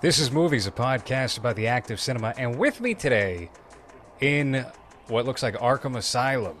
[0.00, 3.50] This is Movies, a podcast about the act of cinema, and with me today,
[4.20, 4.64] in
[5.08, 6.56] what looks like Arkham Asylum,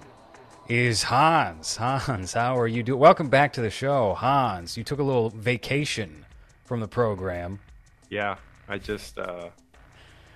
[0.68, 1.76] is Hans.
[1.76, 3.00] Hans, how are you doing?
[3.00, 4.76] Welcome back to the show, Hans.
[4.76, 6.26] You took a little vacation
[6.66, 7.60] from the program.
[8.10, 8.36] Yeah,
[8.68, 9.48] I just uh,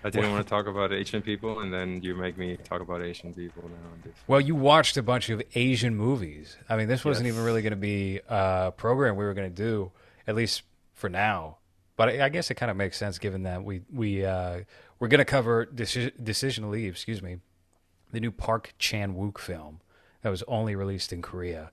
[0.02, 3.02] I didn't want to talk about Asian people, and then you make me talk about
[3.02, 4.10] Asian people now.
[4.28, 6.56] Well, you watched a bunch of Asian movies.
[6.70, 7.34] I mean, this wasn't Yes.
[7.34, 9.92] even really going to be a program we were going to do,
[10.26, 10.62] at least
[10.94, 11.58] for now.
[11.96, 14.60] But I I guess it kind of makes sense given that we we uh,
[14.98, 16.92] we're going to cover Deci- Decision to Leave.
[16.92, 17.38] Excuse me,
[18.12, 19.80] the new Park Chan Wook film
[20.22, 21.70] that was only released in Korea,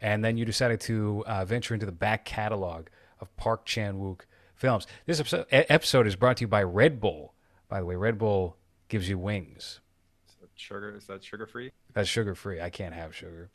[0.00, 2.88] and then you decided to uh, venture into the back catalog
[3.20, 4.22] of Park Chan Wook
[4.54, 4.86] films.
[5.06, 7.34] This episode, episode is brought to you by Red Bull.
[7.68, 8.56] By the way, Red Bull
[8.88, 9.80] gives you wings.
[10.28, 11.72] Is that sugar is that sugar free?
[11.92, 12.60] That's sugar free.
[12.60, 13.50] I can't have sugar.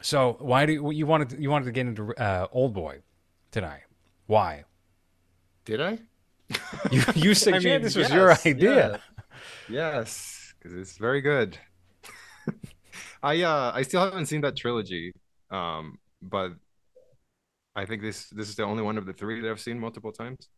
[0.00, 3.00] So why do you, you wanted to, you wanted to get into uh, Old Boy
[3.50, 3.82] tonight?
[4.26, 4.64] Why?
[5.66, 5.98] Did I?
[6.92, 8.76] You you said I mean, this was yes, your idea.
[8.76, 8.96] yeah.
[9.68, 11.58] Yes, because it's very good.
[13.22, 15.12] I uh I still haven't seen that trilogy,
[15.50, 16.52] um, but
[17.74, 20.12] I think this this is the only one of the three that I've seen multiple
[20.12, 20.48] times.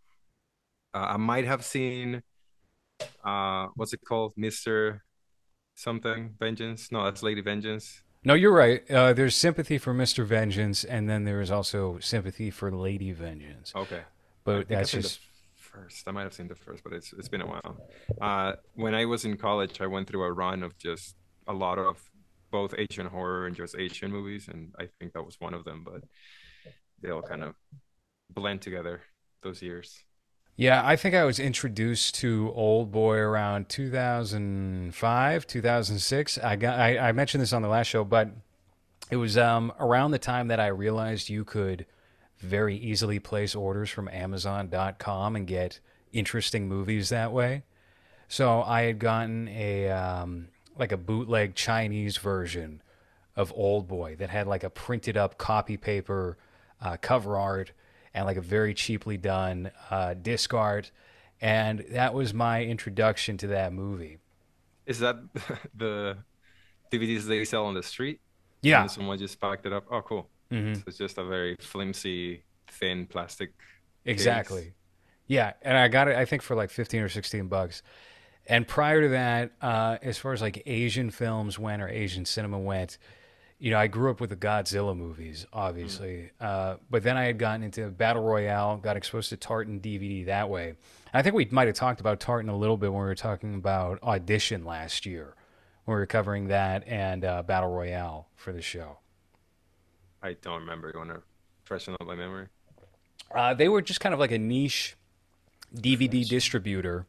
[0.94, 2.22] Uh, I might have seen
[3.24, 5.02] uh what's it called, Mister
[5.74, 6.92] something Vengeance?
[6.92, 8.02] No, that's Lady Vengeance.
[8.24, 8.82] No, you're right.
[8.90, 13.72] Uh, there's sympathy for Mister Vengeance, and then there is also sympathy for Lady Vengeance.
[13.74, 14.02] Okay.
[14.48, 15.20] I But that's just
[15.56, 16.08] first.
[16.08, 17.76] I might have seen the first, but it's it's been a while.
[18.20, 21.78] Uh, when I was in college, I went through a run of just a lot
[21.78, 21.98] of
[22.50, 25.84] both Asian horror and just Asian movies, and I think that was one of them.
[25.84, 26.04] But
[27.00, 27.54] they all kind of
[28.30, 29.02] blend together
[29.42, 30.02] those years.
[30.56, 30.82] yeah.
[30.84, 36.38] I think I was introduced to Old Boy around 2005, 2006.
[36.38, 38.30] I got I, I mentioned this on the last show, but
[39.10, 41.86] it was um, around the time that I realized you could
[42.38, 45.80] very easily place orders from Amazon.com and get
[46.12, 47.64] interesting movies that way.
[48.28, 52.82] So I had gotten a um, like a bootleg Chinese version
[53.34, 56.36] of Old Boy that had like a printed up copy paper
[56.80, 57.72] uh, cover art
[58.14, 60.90] and like a very cheaply done uh, disc art,
[61.40, 64.18] and that was my introduction to that movie.
[64.86, 65.16] Is that
[65.74, 66.18] the
[66.90, 68.20] DVDs they sell on the street?
[68.62, 69.84] Yeah, And someone just packed it up.
[69.90, 70.28] Oh, cool.
[70.52, 70.76] Mhm.
[70.76, 73.52] So it's just a very flimsy, thin plastic.
[74.04, 74.72] Exactly.
[75.26, 76.16] Yeah, and I got it.
[76.16, 77.82] I think for like fifteen or sixteen bucks.
[78.46, 82.58] And prior to that, uh, as far as like Asian films went or Asian cinema
[82.58, 82.96] went,
[83.58, 86.30] you know, I grew up with the Godzilla movies, obviously.
[86.40, 90.48] Uh, but then I had gotten into Battle Royale, got exposed to Tartan DVD that
[90.48, 90.76] way.
[91.12, 93.54] I think we might have talked about Tartan a little bit when we were talking
[93.54, 95.34] about Audition last year,
[95.84, 98.98] when we were covering that and uh, Battle Royale for the show.
[100.22, 100.90] I don't remember.
[100.92, 101.22] You want to
[101.64, 102.46] freshen up my memory?
[103.34, 104.96] Uh, they were just kind of like a niche
[105.74, 107.06] DVD distributor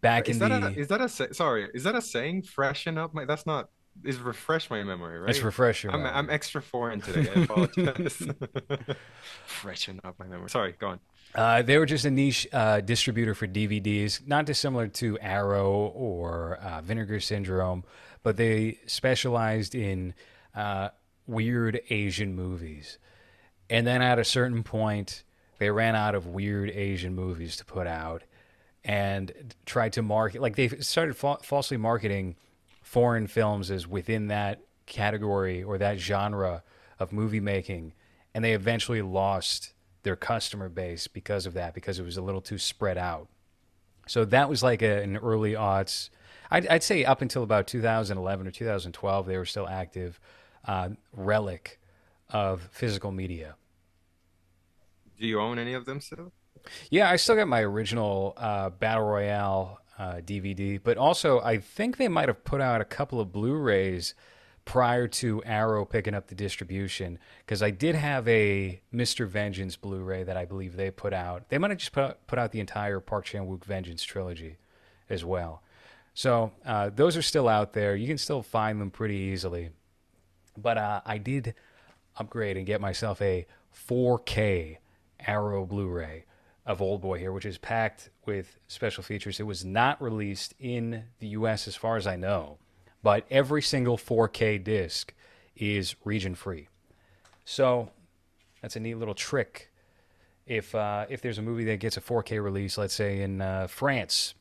[0.00, 0.66] back Is in that the.
[0.68, 1.68] a, is that a sorry?
[1.74, 2.42] Is that a saying?
[2.42, 3.24] Freshen up my.
[3.24, 3.68] That's not.
[4.04, 5.26] Is refresh my memory, right?
[5.26, 6.16] Let's refresh your I'm memory.
[6.16, 7.28] I'm extra foreign today.
[7.34, 8.22] I apologize.
[9.46, 10.48] Freshen up my memory.
[10.48, 11.00] Sorry, go on.
[11.34, 16.56] Uh, they were just a niche uh, distributor for DVDs, not dissimilar to Arrow or
[16.56, 17.84] uh, Vinegar Syndrome,
[18.22, 20.14] but they specialized in
[20.54, 20.88] uh,
[21.30, 22.98] weird Asian movies.
[23.68, 25.22] And then at a certain point,
[25.58, 28.24] they ran out of weird Asian movies to put out
[28.84, 32.36] and tried to market, like they started fa- falsely marketing
[32.82, 36.62] foreign films as within that category or that genre
[36.98, 37.92] of movie making.
[38.34, 42.40] And they eventually lost their customer base because of that, because it was a little
[42.40, 43.28] too spread out.
[44.06, 46.10] So that was like a, an early aughts.
[46.50, 50.18] I'd, I'd say up until about 2011 or 2012, they were still active
[50.66, 51.80] uh, relic
[52.28, 53.56] of physical media.
[55.18, 56.32] Do you own any of them still?
[56.90, 61.96] Yeah, I still got my original uh, Battle Royale uh, DVD, but also I think
[61.96, 64.14] they might have put out a couple of Blu-rays
[64.64, 69.26] prior to Arrow picking up the distribution because I did have a Mr.
[69.26, 71.48] Vengeance Blu-ray that I believe they put out.
[71.48, 74.56] They might have just put out, put out the entire Park Chan-wook Vengeance trilogy
[75.08, 75.62] as well.
[76.14, 77.96] So uh, those are still out there.
[77.96, 79.70] You can still find them pretty easily.
[80.56, 81.54] But uh, I did
[82.16, 83.46] upgrade and get myself a
[83.88, 84.78] 4K
[85.26, 86.24] Arrow Blu-ray
[86.66, 89.40] of Old Boy here, which is packed with special features.
[89.40, 91.66] It was not released in the U.S.
[91.66, 92.58] as far as I know,
[93.02, 95.14] but every single 4K disc
[95.56, 96.68] is region free.
[97.44, 97.90] So
[98.62, 99.70] that's a neat little trick.
[100.46, 103.66] If uh, if there's a movie that gets a 4K release, let's say in uh,
[103.66, 104.34] France,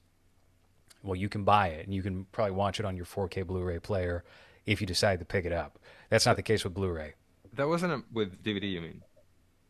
[1.03, 3.79] well, you can buy it and you can probably watch it on your 4K Blu-ray
[3.79, 4.23] player
[4.69, 5.79] if you decide to pick it up.
[6.09, 7.13] That's not the case with Blu-ray.
[7.53, 9.01] That wasn't a, with DVD, you mean?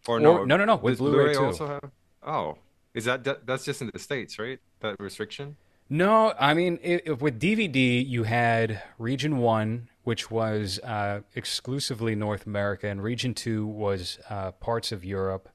[0.08, 1.46] Or Or- no, no, no, with does Blu-ray too.
[1.46, 1.92] also have?
[2.24, 2.58] Oh,
[2.94, 4.60] Is that that- that's just in the States, right?
[4.82, 5.58] That restriction?
[5.92, 6.78] No, I mean,
[7.20, 13.66] with DVD, you had Region 1, which was uh, exclusively North America, and Region 2
[13.66, 15.50] was uh, parts of Europe,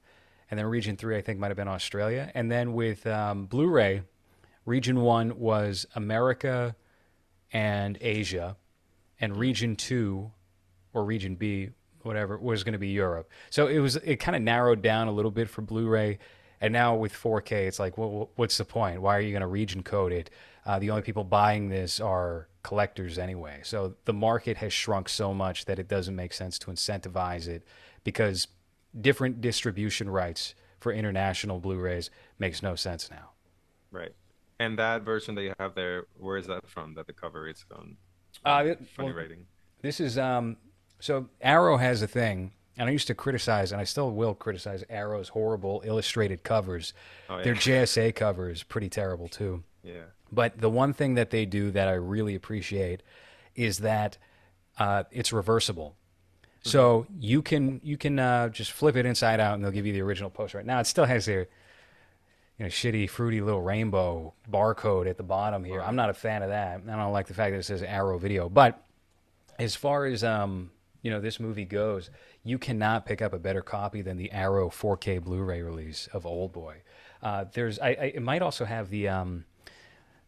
[0.49, 2.31] and then Region 3, I think, might have been Australia.
[2.33, 4.01] And then with um, Blu ray,
[4.65, 6.75] Region 1 was America
[7.53, 8.57] and Asia,
[9.25, 10.31] and Region 2
[10.93, 11.71] or Region B,
[12.03, 13.29] whatever, was going to be Europe.
[13.49, 16.19] So it was it kind of narrowed down a little bit for Blu-ray,
[16.61, 19.01] and now with 4K, it's like, well, what's the point?
[19.01, 20.29] Why are you going to region code it?
[20.65, 23.59] Uh, the only people buying this are collectors anyway.
[23.63, 27.63] So the market has shrunk so much that it doesn't make sense to incentivize it
[28.03, 28.47] because
[28.99, 33.31] different distribution rights for international Blu-rays makes no sense now.
[33.91, 34.13] Right.
[34.59, 36.93] And that version that you have there, where is that from?
[36.93, 37.97] That the cover is on
[38.45, 39.45] Uh, um, funny well, writing.
[39.81, 40.57] This is um
[40.99, 44.83] so Arrow has a thing, and I used to criticize, and I still will criticize
[44.89, 46.93] Arrow's horrible illustrated covers.
[47.29, 47.43] Oh, yeah.
[47.43, 49.63] Their JSA cover is pretty terrible too.
[49.83, 50.05] Yeah.
[50.31, 53.03] But the one thing that they do that I really appreciate
[53.55, 54.17] is that
[54.77, 55.95] uh, it's reversible.
[56.63, 59.93] So you can you can uh, just flip it inside out, and they'll give you
[59.93, 60.57] the original poster.
[60.57, 61.47] Right now, it still has their
[62.57, 65.81] you know shitty, fruity little rainbow barcode at the bottom here.
[65.81, 66.81] I'm not a fan of that.
[66.87, 68.49] I don't like the fact that it says Arrow Video.
[68.49, 68.81] But
[69.59, 70.71] as far as um,
[71.05, 72.09] you know, this movie goes,
[72.43, 76.51] you cannot pick up a better copy than the Arrow 4K Blu-ray release of Old
[76.51, 76.81] Boy.
[77.21, 79.45] Uh, there's, I, I, it might also have the um,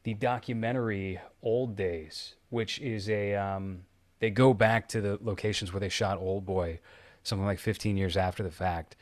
[0.03, 3.85] the documentary Old Days, which is a um,
[4.19, 6.79] they go back to the locations where they shot Old Boy,
[7.23, 8.95] something like 15 years after the fact,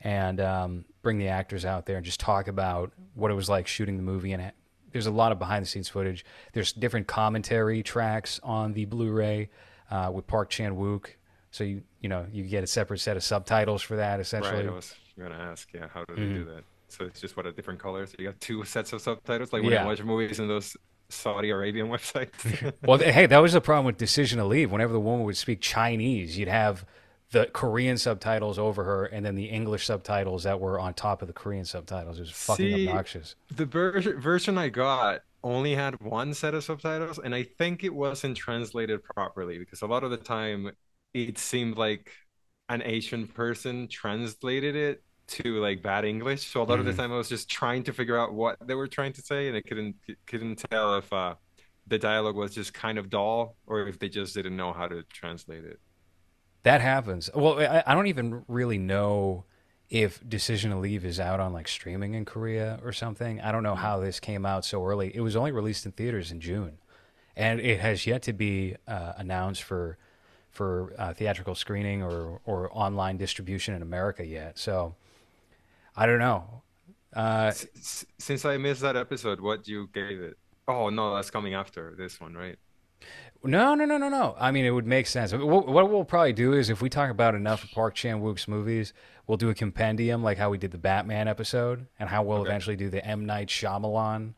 [0.00, 3.66] and um, bring the actors out there and just talk about what it was like
[3.66, 4.32] shooting the movie.
[4.32, 4.52] And
[4.92, 6.24] there's a lot of behind the scenes footage.
[6.52, 9.50] There's different commentary tracks on the Blu-ray
[9.90, 11.06] uh, with Park Chan Wook,
[11.50, 14.62] so you you know you get a separate set of subtitles for that essentially.
[14.64, 14.68] Right.
[14.68, 16.54] I was gonna ask, yeah, how do they do Mm-hmm.
[16.54, 16.64] that?
[16.88, 18.14] So it's just what a different colors.
[18.18, 19.82] You got two sets of subtitles, like when Yeah.
[19.84, 20.76] I watch movies in those
[21.08, 22.72] Saudi Arabian websites.
[22.84, 24.72] Well, hey, that was the problem with Decision to Leave.
[24.72, 26.84] Whenever the woman would speak Chinese, you'd have
[27.32, 31.28] the Korean subtitles over her, and then the English subtitles that were on top of
[31.28, 32.18] the Korean subtitles.
[32.18, 33.36] It was fucking See, obnoxious.
[33.50, 37.94] the ver- version I got only had one set of subtitles, and I think it
[37.94, 40.70] wasn't translated properly because a lot of the time
[41.14, 42.12] it seemed like
[42.68, 46.48] an Asian person translated it to like bad English.
[46.50, 46.94] So a lot of the Mhm.
[46.94, 49.56] time I was just trying to figure out what they were trying to say, and
[49.56, 49.96] I couldn't
[50.26, 51.36] couldn't tell if uh,
[51.86, 55.02] the dialogue was just kind of dull or if they just didn't know how to
[55.04, 55.80] translate it.
[56.62, 57.30] That happens.
[57.34, 59.44] Well, I, I don't even really know
[59.88, 63.40] if Decision to Leave is out on like streaming in Korea or something.
[63.40, 65.14] I don't know how this came out so early.
[65.14, 66.78] It was only released in theaters in June,
[67.36, 69.98] and it has yet to be uh, announced for
[70.50, 74.58] for uh, theatrical screening or or online distribution in America yet.
[74.58, 74.94] So
[75.96, 76.62] I don't know.
[77.12, 77.52] Uh,
[78.18, 80.38] since I missed that episode, what you gave it?
[80.68, 82.58] Oh no, that's coming after this one, right?
[83.42, 84.34] No, no, no, no, no.
[84.38, 85.32] I mean, it would make sense.
[85.32, 88.46] What, what we'll probably do is if we talk about enough of Park Chan Wook's
[88.46, 88.92] movies,
[89.26, 92.50] we'll do a compendium like how we did the Batman episode and how we'll Okay.
[92.50, 93.24] eventually do the M.
[93.24, 94.34] Night Shyamalan.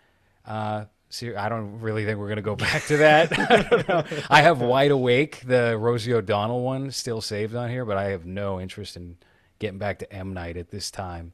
[0.47, 3.37] Uh, ser- I don't really think we're going to go back to that.
[3.51, 4.05] I don't know.
[4.31, 8.25] I have Wide Awake, the Rosie O'Donnell one, still saved on here, but I have
[8.25, 9.17] no interest in
[9.59, 10.33] getting back to M.
[10.33, 11.33] Night at this time.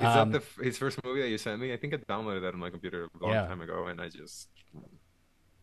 [0.00, 1.72] Is Um, that the his first movie that you sent me?
[1.72, 3.46] I think I downloaded that on my computer a long Yeah.
[3.46, 4.48] time ago, and I just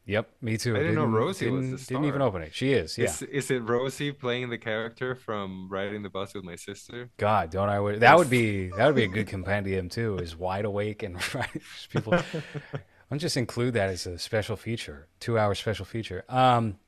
[0.10, 0.76] Yep, me too.
[0.76, 2.56] I didn't know Rosie was didn't, the didn't even open it.
[2.56, 3.06] She is, yeah.
[3.06, 7.12] is is it Rosie playing the character from Riding the Bus with My Sister?
[7.18, 7.80] God, don't I?
[7.80, 10.18] Would, that would be that would be a good compendium too.
[10.18, 11.20] Is wide awake and
[11.92, 12.16] people.
[13.12, 16.26] I'll just include that as a special feature, two hour special feature.
[16.28, 16.80] Um,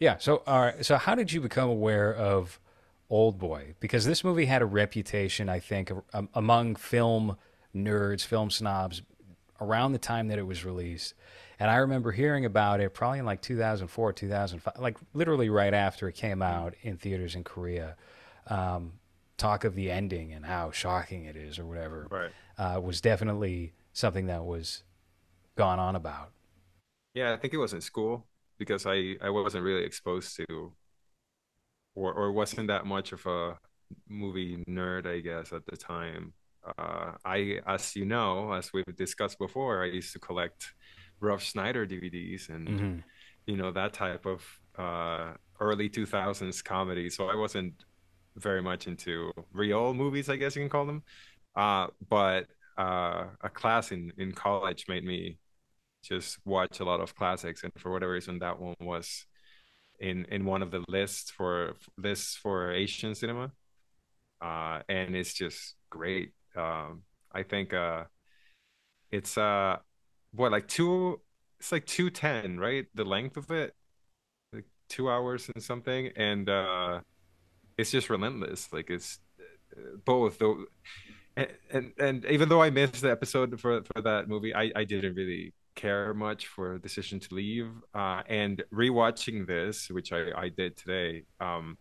[0.00, 0.16] yeah.
[0.18, 0.84] So, all right.
[0.84, 2.58] So, how did you become aware of
[3.08, 3.74] Old Boy?
[3.78, 7.36] Because this movie had a reputation, I think, um, among film
[7.72, 9.02] nerds, film snobs,
[9.60, 11.14] around the time that it was released.
[11.58, 16.08] And I remember hearing about it probably in like 2004, 2005, like literally right after
[16.08, 17.96] it came out in theaters in Korea.
[18.48, 18.94] Um,
[19.36, 22.30] talk of the ending and how shocking it is, or whatever, Right.
[22.56, 24.84] uh, was definitely something that was
[25.56, 26.30] gone on about.
[27.14, 28.26] Yeah, I think it was in school
[28.58, 30.72] because I I wasn't really exposed to
[31.94, 33.58] or or wasn't that much of a
[34.08, 36.32] movie nerd, I guess, at the time.
[36.78, 40.72] Uh, I, as you know, as we've discussed before, I used to collect
[41.24, 43.04] Rob Schneider DVDs and hmm
[43.46, 44.42] you know that type of
[44.78, 47.10] uh, early 2000s comedy.
[47.10, 47.74] So I wasn't
[48.36, 51.02] very much into real movies, I guess you can call them.
[51.56, 52.46] Uh, but
[52.78, 55.38] uh, a class in in college made me
[56.04, 59.26] just watch a lot of classics, and for whatever reason, that one was
[60.00, 63.52] in in one of the lists for lists for Asian cinema,
[64.42, 66.32] uh, and it's just great.
[66.56, 67.02] Um,
[67.32, 68.04] I think uh,
[69.10, 69.76] It's uh
[70.34, 71.20] what like two
[71.60, 72.86] it's like 210, right?
[72.94, 73.74] The length of it,
[74.52, 77.00] like two hours and something, and uh
[77.78, 78.72] it's just relentless.
[78.72, 79.20] Like it's
[79.76, 80.64] uh, both though
[81.36, 84.84] and, and and even though I missed the episode for for that movie, I I
[84.84, 87.70] didn't really care much for Decision to Leave.
[87.94, 91.76] Uh, and rewatching this, which I I did today, um,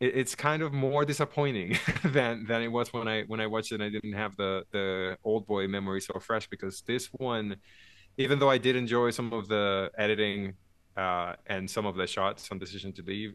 [0.00, 3.72] it, it's kind of more disappointing than than it was when I when I watched
[3.72, 3.76] it.
[3.76, 7.56] and I didn't have the the old boy memory so fresh because this one,
[8.16, 10.54] even though I did enjoy some of the editing
[10.96, 13.34] uh, and some of the shots on Decision to Leave,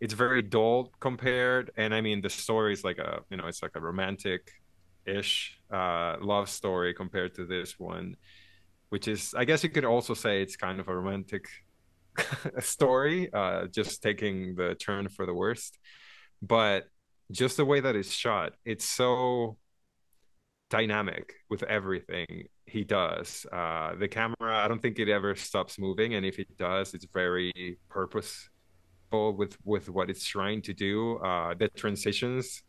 [0.00, 1.70] it's very dull compared.
[1.76, 4.50] And I mean, the story is like a you know it's like a romantic
[5.06, 8.16] ish uh, love story compared to this one,
[8.88, 11.46] which is I guess you could also say it's kind of a romantic
[12.60, 15.78] story, uh, just taking the turn for the worst.
[16.42, 16.86] But
[17.32, 19.56] just the way that it's shot, it's so
[20.70, 23.46] dynamic with everything he does.
[23.52, 27.06] Uh, the camera, I don't think it ever stops moving, and if it does, it's
[27.12, 28.50] very purposeful
[29.36, 31.18] with with what it's trying to do.
[31.18, 32.62] Uh, the transitions,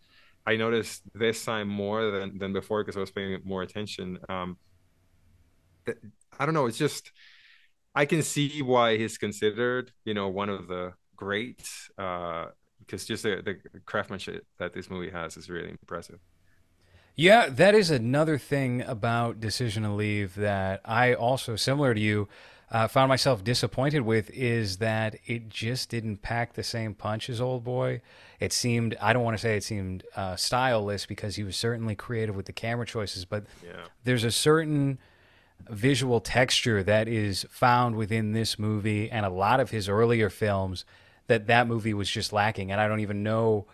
[0.46, 4.20] I noticed this time more than than before because I was paying more attention.
[4.30, 4.58] Um,
[6.40, 6.66] I don't know.
[6.66, 7.12] It's just
[7.96, 11.90] I can see why he's considered, you know, one of the greats.
[11.98, 12.48] Uh,
[12.80, 16.20] because just the, the craftsmanship that this movie has is really impressive.
[17.16, 22.28] Yeah, that is another thing about Decision to Leave that I also, similar to you,
[22.72, 27.40] uh, found myself disappointed with is that it just didn't pack the same punch as
[27.40, 28.02] Old Boy.
[28.40, 31.96] It seemed, I don't want to say it seemed uh, styleless because he was certainly
[31.96, 33.86] creative with the camera choices, but Yeah.
[34.04, 34.98] there's a certain
[35.70, 40.86] visual texture that is found within this movie and a lot of his earlier films
[41.28, 42.72] that that movie was just lacking.
[42.72, 43.66] And i don't even know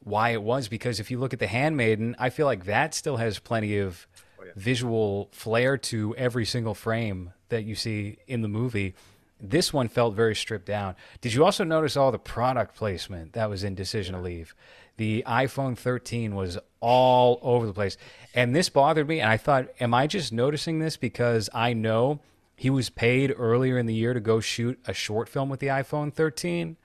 [0.00, 3.16] why it was because if you look at the handmaiden i feel like that still
[3.18, 4.06] has plenty of
[4.40, 4.52] Oh, yeah.
[4.54, 8.94] visual flair to every single frame that you see in the movie.
[9.40, 10.94] This one felt very stripped down.
[11.20, 14.54] Did you also notice all the product placement that was in decision to leave
[14.98, 17.96] the iphone 13 was all over the place
[18.34, 22.20] and this bothered me and i thought am i just noticing this because i know
[22.54, 25.68] he was paid earlier in the year to go shoot a short film with the
[25.68, 26.76] iphone 13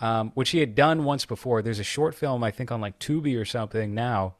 [0.00, 2.98] um, which he had done once before there's a short film i think on like
[2.98, 4.34] tubi or something now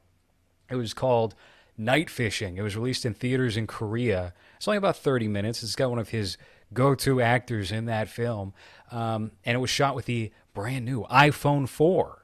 [0.71, 1.35] it was called
[1.79, 2.59] Night Fishing.
[2.59, 4.35] It was released in theaters in Korea.
[4.57, 5.63] It's only about 30 minutes.
[5.63, 6.37] It's got one of his
[6.75, 8.53] go to actors in that film.
[8.91, 12.18] Um, and it was shot with the brand new iPhone 4.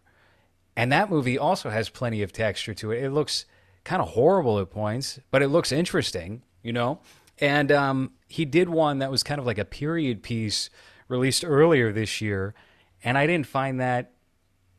[0.76, 3.02] And that movie also has plenty of texture to it.
[3.02, 3.46] It looks
[3.84, 7.00] kind of horrible at points, but it looks interesting, you know?
[7.38, 10.70] And um, he did one that was kind of like a period piece
[11.08, 12.54] released earlier this year.
[13.02, 14.12] And I didn't find that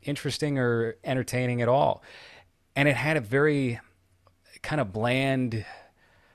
[0.02, 2.02] interesting or entertaining at all.
[2.74, 3.80] And it had a very
[4.62, 5.64] kind of bland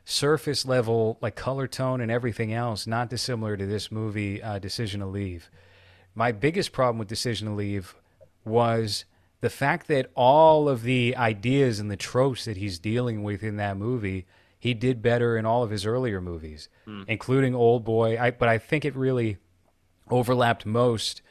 [0.05, 4.99] surface level like color tone and everything else not dissimilar to this movie uh, decision
[4.99, 5.49] to leave
[6.15, 7.95] my biggest problem with decision to leave
[8.43, 9.05] was
[9.41, 13.57] the fact that all of the ideas and the tropes that he's dealing with in
[13.57, 14.25] that movie
[14.57, 17.03] he did better in all of his earlier movies hmm.
[17.07, 19.37] including old boy I, but i think it really
[20.09, 21.21] overlapped most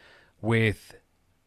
[0.40, 0.94] with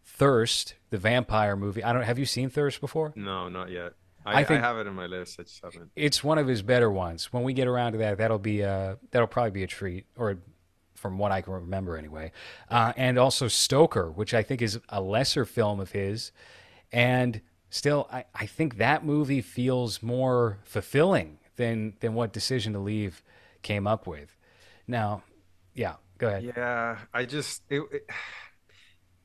[0.05, 3.93] thirst the vampire movie i don't have you seen thirst before No, not yet.
[4.25, 5.38] I I, think- I have it on my list.
[5.39, 5.91] I just haven't.
[5.98, 7.34] it's one of his better ones.
[7.34, 10.38] When we get around to that, that'll be a, that'll probably be a treat, or
[11.03, 12.33] from what I can remember anyway.
[12.72, 16.33] Uh, and also Stoker, which I think is a lesser film of his,
[16.91, 22.79] and still, I, I think that movie feels more fulfilling than than what Decision to
[22.79, 23.24] Leave
[23.63, 24.38] came up with.
[24.88, 25.24] Now,
[25.75, 26.45] yeah, go ahead.
[26.55, 28.10] Yeah, I just it, it-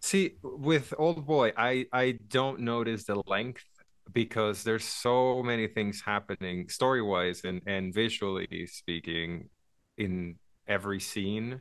[0.00, 3.64] see with Old Boy, I I don't notice the length
[4.12, 9.50] because there's so many things happening story-wise and and visually speaking
[9.96, 11.60] in every scene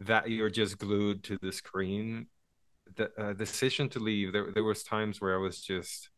[0.00, 2.26] that you're just glued to the screen.
[2.96, 6.10] The uh, decision to leave, there there was times where I was just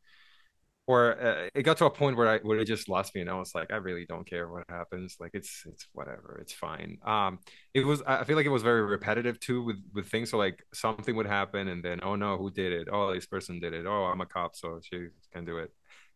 [0.89, 3.29] or uh, it got to a point where I where it just lost me, and
[3.29, 5.17] I was like, I really don't care what happens.
[5.21, 6.97] Like it's it's whatever, it's fine.
[7.05, 7.41] Um,
[7.75, 10.31] it was I feel like it was very repetitive too with with things.
[10.31, 12.89] So like something would happen, and then oh no, who did it?
[12.91, 13.85] Oh, this person did it.
[13.87, 15.71] Oh, I'm a cop, so she can do it.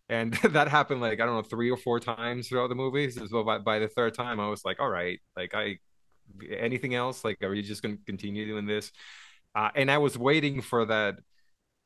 [0.09, 3.19] And that happened like I don't know three or four times throughout the movies.
[3.31, 5.79] So by by the third time, I was like, all right, like I
[6.59, 7.25] anything else?
[7.25, 8.93] Like, are you just gonna continue doing this?
[9.55, 11.17] Uh, and I was waiting for that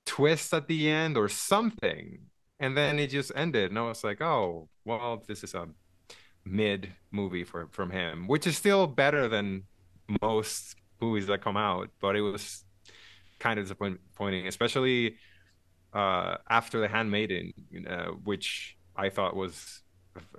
[0.07, 2.21] twist at the end or something
[2.61, 5.69] and then it just ended and i was like oh well this is a
[6.45, 9.65] mid movie for from him which is still better than
[10.23, 12.65] most movies that come out but it was
[13.39, 15.17] kind of disappointing especially
[15.93, 17.53] uh after the handmaiden
[17.89, 19.83] uh, which i thought was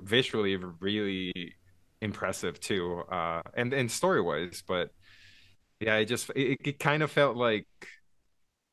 [0.02, 1.54] visually really
[2.02, 4.64] impressive too, uh, and and story wise.
[4.68, 4.92] But
[5.80, 7.68] yeah, it just it, it kind of felt like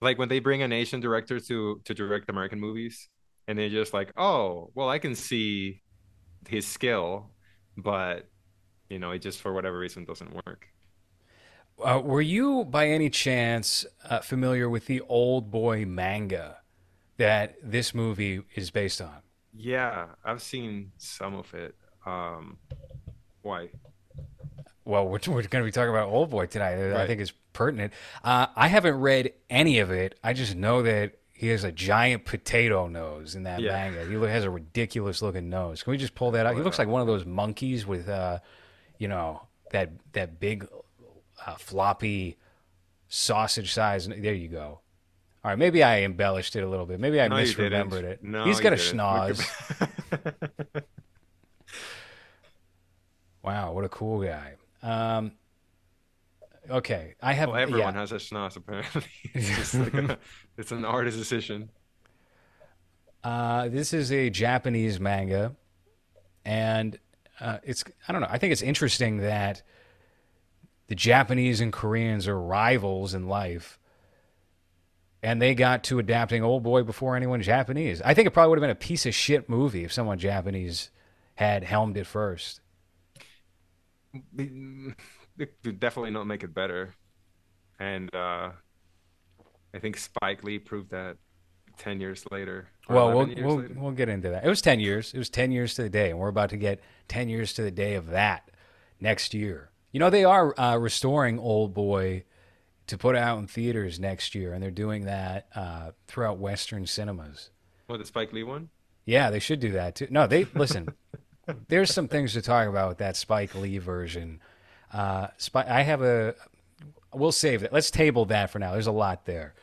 [0.01, 3.09] like when they bring an Asian director to to direct American movies,
[3.49, 5.83] and they're just like, oh, well, I can see
[6.49, 7.31] his skill,
[7.77, 8.29] but
[8.91, 10.69] you know, it just for whatever reason doesn't work.
[11.83, 16.59] Uh, were you by any chance uh, familiar with the Old Boy manga
[17.17, 19.23] that this movie is based on?
[19.53, 21.75] Yeah, I've seen some of it.
[22.07, 22.59] Um,
[23.45, 23.69] why?
[24.85, 26.93] Well, we're, we're going to be talking about Old Boy tonight.
[26.95, 27.93] I think is pertinent.
[28.23, 30.19] Uh, I haven't read any of it.
[30.23, 33.73] I just know that he has a giant potato nose in that Yeah.
[33.73, 34.05] manga.
[34.07, 35.83] He has a ridiculous looking nose.
[35.83, 36.55] Can we just pull that out?
[36.57, 38.41] He looks like one of those monkeys with, uh,
[38.99, 40.69] you know, that that big
[41.47, 42.37] uh, floppy
[43.09, 44.07] sausage size.
[44.07, 44.81] There you go.
[45.45, 47.01] All right, maybe I embellished it a little bit.
[47.01, 48.23] Maybe I No, misremembered it.
[48.25, 48.99] No, he's got a didn't.
[48.99, 50.85] schnoz.
[53.45, 54.55] Wow, what a cool guy.
[54.83, 55.33] Um,
[56.71, 58.01] okay, I have well, everyone yeah.
[58.01, 59.05] has a schnoz apparently.
[59.35, 60.19] It's like a,
[60.57, 61.71] it's an artist decision.
[63.23, 65.55] Uh, this is a Japanese manga,
[66.45, 66.99] and
[67.39, 68.29] uh, it's I don't know.
[68.31, 69.63] I think it's interesting that
[70.87, 73.79] the Japanese and Koreans are rivals in life,
[75.23, 78.01] and they got to adapting Old Boy before anyone Japanese.
[78.01, 80.91] I think it probably would have been a piece of shit movie if someone Japanese
[81.35, 82.61] had helmed it first.
[84.37, 86.95] It could definitely not make it better.
[87.79, 88.51] And uh,
[89.75, 91.17] I think Spike Lee proved that
[91.79, 92.69] 10 years later.
[92.89, 93.75] Well, we'll years we'll, later.
[93.77, 94.45] we'll get into that.
[94.45, 95.15] It was ten years.
[95.15, 97.63] It was ten years to the day, and we're about to get ten years to
[97.63, 98.51] the day of that
[99.01, 99.71] next year.
[99.91, 102.25] You know, they are uh, restoring Old Boy
[102.87, 107.51] to put out in theaters next year, and they're doing that uh, throughout Western cinemas.
[107.87, 108.69] What, the Spike Lee one?
[109.07, 110.09] Yeah, they should do that too.
[110.11, 110.89] No, they listen.
[111.69, 114.41] there's some things to talk about with that Spike Lee version.
[114.93, 116.35] Uh, Spike, I have a.
[117.13, 117.73] We'll save that.
[117.73, 118.73] Let's table that for now.
[118.73, 119.55] There's a lot there.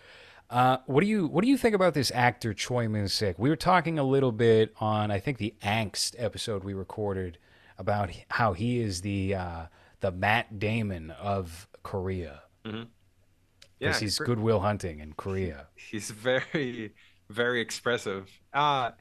[0.50, 3.40] Uh, what do you What do you think about this actor Choi Min Sik?
[3.40, 7.38] We were talking a little bit on I think the Angst episode we recorded
[7.78, 9.66] about how he is the uh,
[10.02, 12.84] the Matt Damon of Korea Yeah,
[13.80, 15.68] because he's Goodwill Hunting in Korea.
[15.76, 16.92] he's very
[17.30, 18.92] very expressive uh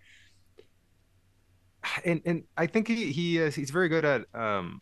[2.04, 4.80] and and i think he he is he's very good at um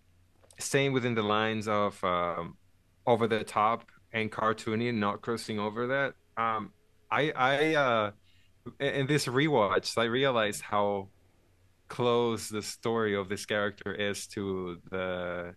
[0.59, 2.57] staying within the lines of um
[3.07, 6.15] over the top and cartoony and not crossing over that.
[6.37, 6.73] Um
[7.11, 8.11] i i uh
[8.81, 11.09] in this rewatch i realized how
[11.89, 15.55] close the story of this character is to the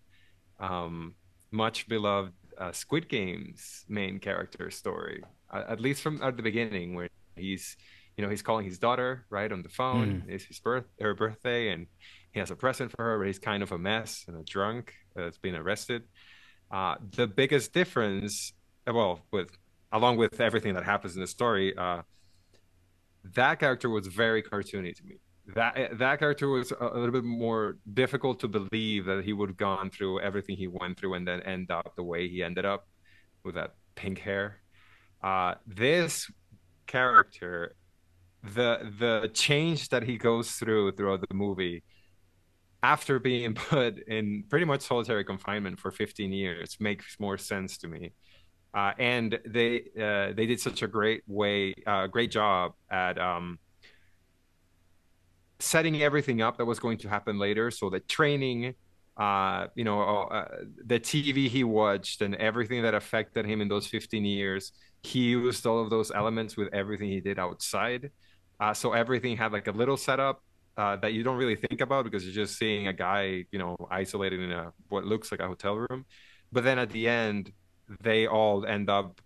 [0.60, 1.14] um
[1.50, 5.22] much beloved uh, Squid Game's main character story,
[5.52, 7.76] at least from at the beginning, where he's,
[8.16, 10.24] you know, he's calling his daughter right on the phone.
[10.28, 11.86] It's his birth, her birthday, and
[12.32, 14.94] he has a present for her, but he's kind of a mess and a drunk
[15.14, 16.02] that's been arrested.
[16.70, 18.52] Uh, the biggest difference,
[18.86, 19.50] uh, well, with
[19.92, 22.02] along with everything that happens in the story, uh,
[23.34, 25.16] that character was very cartoony to me.
[25.54, 29.50] That that character was a, a little bit more difficult to believe that he would
[29.50, 32.64] have gone through everything he went through and then end up the way he ended
[32.64, 32.86] up
[33.44, 34.58] with that pink hair.
[35.22, 36.30] Uh, this
[36.86, 37.74] character,
[38.42, 41.82] the the change that he goes through throughout the movie,
[42.82, 47.88] after being put in pretty much solitary confinement for 15 years, makes more sense to
[47.88, 48.12] me.
[48.74, 53.58] Uh, and they uh, they did such a great way, uh, great job at um,
[55.58, 57.70] setting everything up that was going to happen later.
[57.70, 58.74] So the training,
[59.16, 60.48] uh, you know, uh,
[60.86, 64.72] the TV he watched, and everything that affected him in those 15 years.
[65.02, 68.10] He used all of those elements with everything he did outside.
[68.62, 70.40] Uh, so everything had like a little setup
[70.76, 73.74] uh, that you don't really think about because you're just seeing a guy, you know,
[73.90, 76.04] isolated in a what looks like a hotel room.
[76.52, 77.50] But then at the end,
[78.00, 79.20] they all end up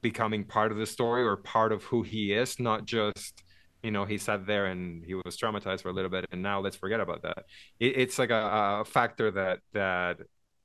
[0.00, 3.42] becoming part of the story or part of who he is, not just
[3.82, 6.60] you know he sat there and he was traumatized for a little bit and now
[6.60, 7.40] let's forget about that.
[7.80, 10.18] It, it's like a, a factor that that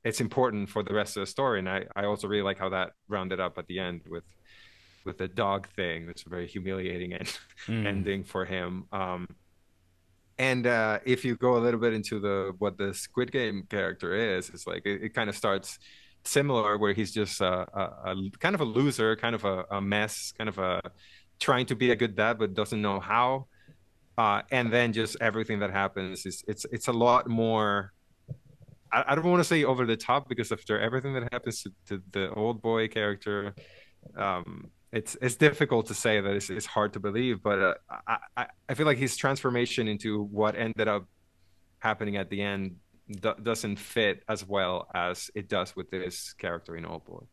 [0.04, 2.68] it's important for the rest of the story, and I I also really like how
[2.68, 4.24] that rounded up at the end with
[5.04, 6.08] with the dog thing.
[6.08, 7.86] It's a very humiliating end, Mm.
[7.86, 8.84] ending for him.
[8.92, 9.26] Um,
[10.38, 14.14] and uh, if you go a little bit into the what the Squid Game character
[14.14, 15.78] is, it's like it, it kind of starts
[16.24, 19.80] similar, where he's just a, a, a kind of a loser, kind of a, a
[19.80, 20.80] mess, kind of a
[21.38, 23.46] trying to be a good dad but doesn't know how.
[24.18, 27.92] Uh, and then just everything that happens is it's it's a lot more.
[28.92, 31.70] I, I don't want to say over the top because after everything that happens to,
[31.88, 33.54] to the old boy character,
[34.16, 37.42] um, it's it's difficult to say that it's, it's hard to believe.
[37.42, 37.74] But uh,
[38.36, 41.06] I, I feel like his transformation into what ended up
[41.78, 42.76] happening at the end
[43.10, 47.24] do- doesn't fit as well as it does with this character in Old Boy.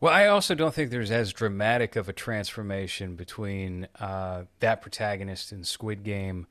[0.00, 5.50] Well, I also don't think there's as dramatic of a transformation between uh, that protagonist
[5.50, 6.46] in Squid Game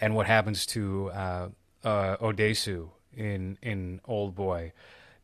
[0.00, 1.48] and what happens to uh,
[1.82, 4.72] uh, Odesu in in Old Boy,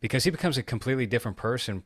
[0.01, 1.83] because he becomes a completely different person,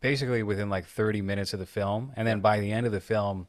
[0.00, 3.00] basically within like 30 minutes of the film, and then by the end of the
[3.00, 3.46] film,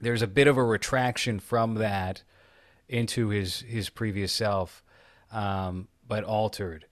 [0.00, 2.22] there's a bit of a retraction from that
[2.88, 4.82] into his his previous self,
[5.32, 6.86] um, but altered.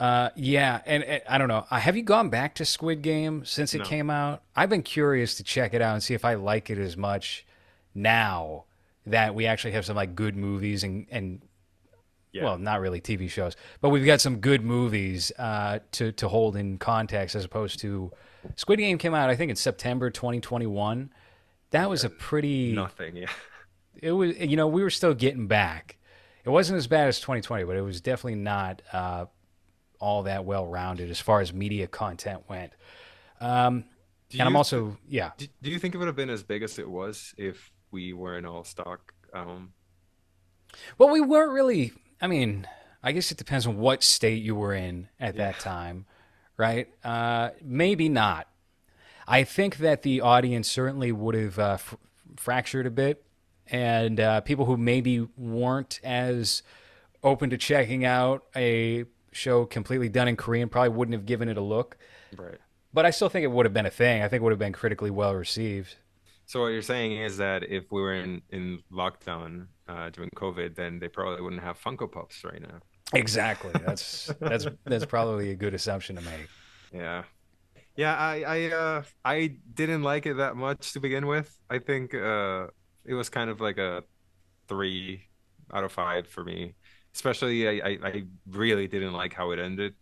[0.00, 1.66] Uh, yeah, and, and I don't know.
[1.70, 3.84] Uh, have you gone back to Squid Game since it No.
[3.84, 4.42] came out?
[4.56, 7.44] I've been curious to check it out and see if I like it as much
[7.94, 8.64] now
[9.04, 11.42] that we actually have some like good movies and and
[12.32, 12.44] Yeah.
[12.44, 16.56] well, not really TV shows, but we've got some good movies uh, to to hold
[16.56, 18.12] in context as opposed to
[18.56, 21.12] Squid Game came out I think in September 2021.
[21.70, 23.16] That was a pretty Nothing.
[23.16, 23.28] Yeah.
[24.02, 25.96] it was you know we were still getting back
[26.44, 29.26] it wasn't as bad as 2020 but it was definitely not uh,
[29.98, 32.72] all that well rounded as far as media content went
[33.40, 33.84] um,
[34.32, 36.78] and i'm also yeah Do, do you think it would have been as big as
[36.78, 39.12] it was if we weren't all stock?
[39.34, 39.72] Um,
[40.98, 42.66] well we weren't really i mean
[43.02, 46.06] i guess it depends on what state you were in at that time
[46.56, 48.48] right uh, maybe not
[49.26, 51.96] i think that the audience certainly would have uh, f-
[52.36, 53.24] fractured a bit
[53.70, 56.62] and uh, people who maybe weren't as
[57.22, 61.56] open to checking out a show completely done in Korean probably wouldn't have given it
[61.56, 61.96] a look.
[62.36, 62.58] right.
[62.92, 64.22] But I still think it would have been a thing.
[64.22, 65.94] I think it would have been critically well received.
[66.50, 70.74] So what you're saying is that if we were in in lockdown uh, during COVID,
[70.74, 72.80] then they probably wouldn't have Funko Pops right now.
[73.14, 73.70] Exactly.
[73.86, 76.48] That's that's that's probably a good assumption to make.
[76.92, 77.22] Yeah.
[77.94, 81.56] Yeah, I I uh I didn't like it that much to begin with.
[81.70, 82.66] I think uh
[83.04, 84.02] it was kind of like a
[84.66, 85.28] three
[85.72, 86.74] out of five for me.
[87.14, 89.94] Especially I, I, I really didn't like how it ended.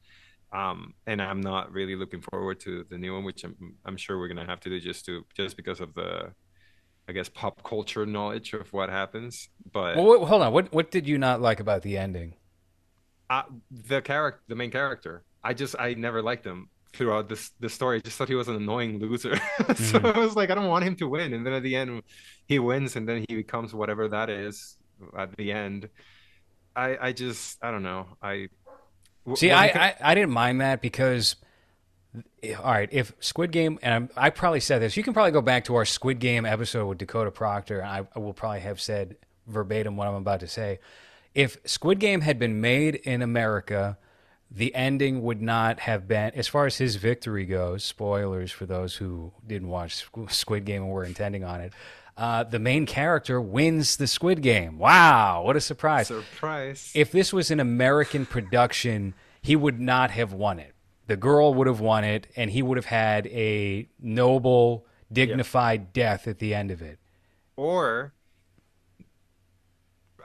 [0.53, 4.19] Um and I'm not really looking forward to the new one, which I'm I'm sure
[4.19, 6.33] we're gonna have to do just to just because of the
[7.09, 9.49] I guess pop culture knowledge of what happens.
[9.73, 10.53] But Well, wait, hold on.
[10.53, 12.35] What what did you not like about the ending?
[13.31, 17.69] uh, the character, the main character, I just I never liked him throughout this the
[17.69, 17.99] story.
[17.99, 19.37] I just thought he was an annoying loser.
[19.77, 20.15] so Mhm.
[20.17, 21.35] I was like, I don't want him to win.
[21.35, 22.03] And then at the end,
[22.47, 24.79] he wins, and then he becomes whatever that is
[25.17, 25.91] at the end.
[26.75, 28.17] I I just I don't know.
[28.23, 28.49] I
[29.37, 31.37] See, I, I I didn't mind that because
[32.59, 35.43] all right, if Squid Game and I'm, I probably said this, you can probably go
[35.43, 38.81] back to our Squid Game episode with Dakota Proctor, and I, I will probably have
[38.81, 40.79] said verbatim what I'm about to say.
[41.35, 43.99] If Squid Game had been made in America,
[44.51, 47.85] the ending would not have been, as far as his victory goes.
[47.85, 51.73] Spoilers for those who didn't watch Squid Game and were intending on it.
[52.19, 54.77] Uh, the main character wins the Squid Game.
[54.77, 56.09] Wow, what a surprise!
[56.09, 56.91] surprise.
[56.95, 60.75] if this was an American production, he would not have won it.
[61.07, 66.27] The girl would have won it, and he would have had a noble, dignified death
[66.27, 66.99] at the end of it.
[67.57, 68.13] or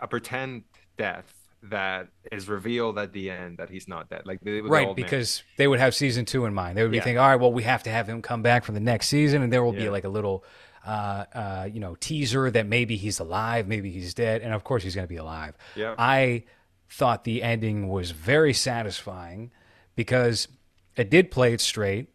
[0.02, 0.64] a pretend
[0.98, 4.24] death that is revealed at the end that he's not dead.
[4.26, 5.06] Like the, with the right, old man.
[5.06, 6.78] because they would have season two in mind.
[6.78, 7.04] They would be Yeah.
[7.04, 9.42] thinking, all right, well, we have to have him come back for the next season,
[9.44, 10.44] and there will be like a little,
[10.86, 14.84] uh, uh, you know, teaser that maybe he's alive, maybe he's dead, and of course
[14.84, 15.56] he's going to be alive.
[15.76, 15.96] Yeah.
[15.98, 16.44] I
[16.90, 19.52] thought the ending was very satisfying
[19.96, 20.48] because
[20.96, 22.10] it did play it straight,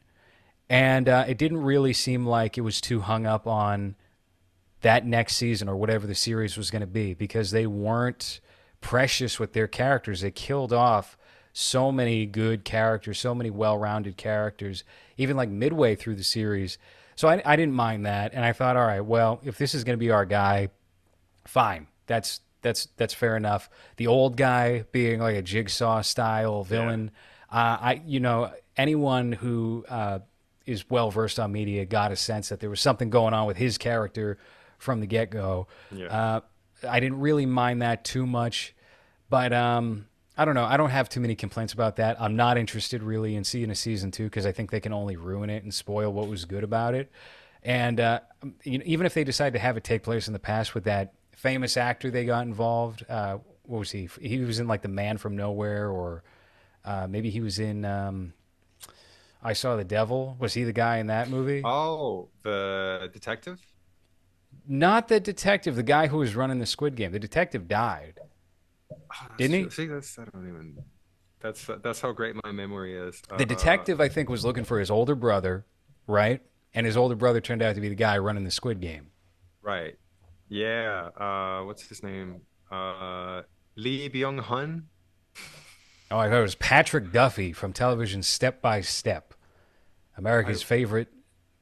[0.68, 3.96] and uh, it didn't really seem like it was too hung up on
[4.82, 8.40] that next season or whatever the series was going to be because they weren't
[8.80, 10.20] precious with their characters.
[10.20, 11.16] They killed off
[11.52, 14.84] so many good characters, so many well-rounded characters,
[15.16, 16.78] even like midway through the series.
[17.18, 19.82] So I, I didn't mind that, and I thought, all right, well, if this is
[19.82, 20.68] going to be our guy,
[21.48, 21.88] fine.
[22.06, 23.68] That's that's that's fair enough.
[23.96, 27.10] The old guy being like a jigsaw style villain.
[27.50, 30.20] Uh, I you know anyone who uh,
[30.64, 33.56] is well versed on media got a sense that there was something going on with
[33.56, 34.38] his character
[34.78, 35.66] from the get go.
[35.90, 36.06] Yeah.
[36.06, 36.40] Uh,
[36.88, 38.76] I didn't really mind that too much,
[39.28, 40.06] but um,
[40.38, 40.64] I don't know.
[40.64, 42.16] I don't have too many complaints about that.
[42.20, 45.16] I'm not interested really in seeing a season two because I think they can only
[45.16, 47.10] ruin it and spoil what was good about it.
[47.64, 48.20] And uh,
[48.62, 50.84] you know, even if they decide to have it take place in the past with
[50.84, 54.08] that famous actor they got involved, uh, what was he?
[54.20, 56.22] He was in like The Man from Nowhere, or
[56.84, 58.32] uh, maybe he was in um,
[59.42, 60.36] I Saw the Devil.
[60.38, 61.62] Was he the guy in that movie?
[61.64, 63.60] Oh, the detective?
[64.68, 67.10] Not the detective, the guy who was running the Squid Game.
[67.10, 68.20] The detective died.
[69.12, 69.70] Ah, Didn't he?
[69.70, 70.78] See, that's I don't even.
[71.40, 73.20] That's that's how great my memory is.
[73.28, 75.66] The Uh, detective, I think, was looking for his older brother,
[76.06, 76.42] right?
[76.74, 79.10] And his older brother turned out to be the guy running the Squid Game.
[79.62, 79.96] right?
[80.48, 81.10] Yeah.
[81.16, 82.40] Uh, what's his name?
[82.70, 83.42] Uh,
[83.76, 84.86] Lee Byung Hun.
[86.10, 89.34] Oh, I thought it was Patrick Duffy from television Step by Step,
[90.16, 91.08] America's I- favorite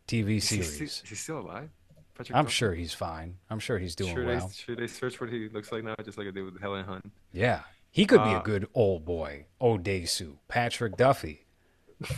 [0.06, 1.02] TV Is he, series.
[1.02, 1.68] is he still alive?
[2.16, 2.54] Patrick I'm Duffy?
[2.54, 3.36] sure he's fine.
[3.50, 4.46] I'm sure he's doing should well.
[4.50, 6.84] I, should I search what he looks like now, just like I did with Helen
[6.84, 7.12] Hunt?
[7.32, 11.46] Yeah, he could be a Uh, good old boy, Odesu, Patrick Duffy.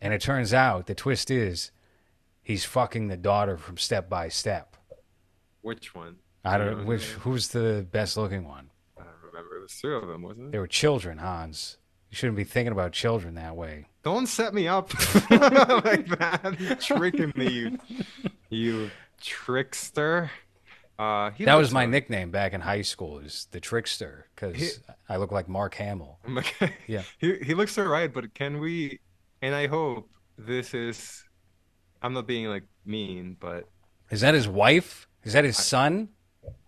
[0.00, 1.70] and it turns out the twist is
[2.42, 4.76] he's fucking the daughter from Step by Step.
[5.62, 6.16] Which one?
[6.44, 8.70] I don't which who's the best looking one.
[8.98, 9.56] I don't remember.
[9.56, 10.52] It was three of them, wasn't it?
[10.52, 11.76] They were children, Hans.
[12.10, 13.86] You shouldn't be thinking about children that way.
[14.02, 14.92] Don't set me up
[15.30, 16.56] like that.
[16.60, 17.78] You're tricking me, you,
[18.48, 18.90] you
[19.20, 20.30] trickster.
[20.98, 24.70] Uh, That was my like- nickname back in high school, is the trickster, because He-
[25.08, 26.18] I look like Mark Hamill.
[26.38, 26.72] Okay.
[26.86, 27.02] Yeah.
[27.18, 29.00] He he looks alright, but can we?
[29.42, 31.22] And I hope this is.
[32.02, 33.64] I'm not being like mean, but
[34.10, 35.08] Is that his wife?
[35.24, 36.08] Is that his I- son?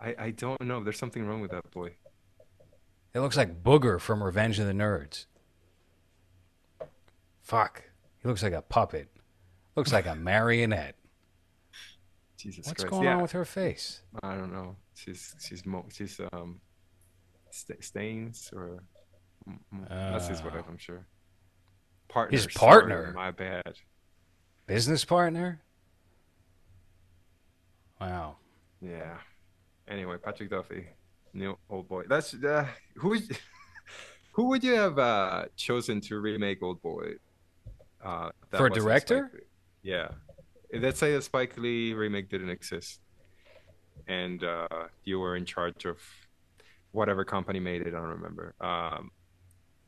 [0.01, 0.83] I I don't know.
[0.83, 1.95] There's something wrong with that boy.
[3.15, 5.27] It looks like Booger from Revenge of the Nerds.
[7.43, 7.83] Fuck.
[8.23, 9.09] He looks like a puppet.
[9.77, 10.97] Looks like a marionette.
[12.37, 12.91] Jesus What's Christ.
[12.93, 13.17] going yeah.
[13.17, 14.03] on with her face?
[14.23, 14.77] I don't know.
[14.95, 16.61] She's she's mo she's um
[17.51, 18.83] st stains or
[19.47, 21.07] m- that's his Uh, wife, I'm sure.
[22.09, 22.37] Partner.
[22.37, 23.13] his sorry, partner.
[23.15, 23.75] my bad.
[24.67, 25.61] Business partner?
[28.01, 28.37] Wow.
[28.81, 29.19] Yeah.
[29.89, 30.87] Anyway, Patrick Duffy,
[31.33, 32.05] new old boy.
[32.09, 33.23] That's uh, who would
[34.33, 37.15] who would you have uh, chosen to remake Old Boy?
[38.05, 39.43] Uh, that For a director?
[39.83, 40.09] Yeah.
[40.73, 43.01] Let's say a Spike Lee remake didn't exist,
[44.07, 44.69] and uh,
[45.03, 45.99] you were in charge of
[46.93, 47.89] whatever company made it.
[47.89, 48.55] I don't remember.
[48.61, 49.11] Um,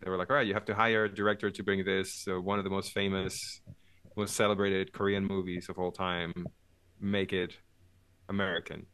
[0.00, 2.40] they were like, "All right, you have to hire a director to bring this uh,
[2.40, 3.60] one of the most famous,
[4.16, 6.32] most celebrated Korean movies of all time.
[6.98, 7.58] Make it
[8.30, 8.86] American."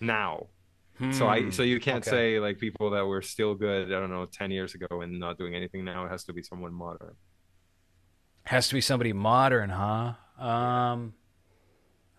[0.00, 0.46] Now,
[1.12, 1.50] so I Hmm.
[1.50, 2.10] so you can't okay.
[2.10, 3.86] say like people that were still good.
[3.92, 6.04] I don't know, ten years ago and not doing anything now.
[6.04, 7.14] It has to be someone modern.
[8.44, 10.14] Has to be somebody modern, huh?
[10.38, 11.14] Um,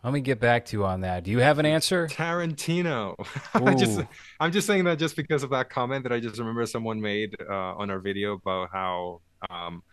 [0.03, 1.23] let me get back to you on that.
[1.23, 2.07] Do you have an answer?
[2.07, 3.15] Tarantino.
[3.53, 4.01] I just
[4.39, 7.35] I'm just saying that just because of that comment that I just remember someone made
[7.47, 9.83] uh, on our video about how um,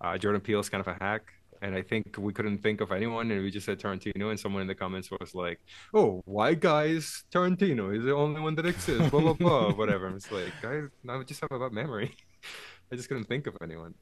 [0.00, 1.22] uh, Jordan Peele is kind of a hack.
[1.64, 4.60] And I think we couldn't think of anyone, and we just said Tarantino, and someone
[4.60, 5.60] in the comments was like,
[5.94, 7.94] "Oh, why guys Tarantino?
[7.94, 10.06] He's the only one that exists." Blah blah blah, whatever.
[10.08, 12.14] And it's like, guys, I just have a bad memory.
[12.92, 13.94] I just couldn't think of anyone.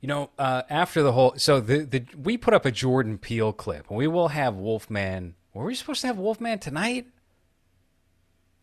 [0.00, 3.52] You know, uh, after the whole, so the the we put up a Jordan Peele
[3.52, 5.34] clip, and we will have Wolfman.
[5.52, 7.06] Were we supposed to have Wolfman tonight?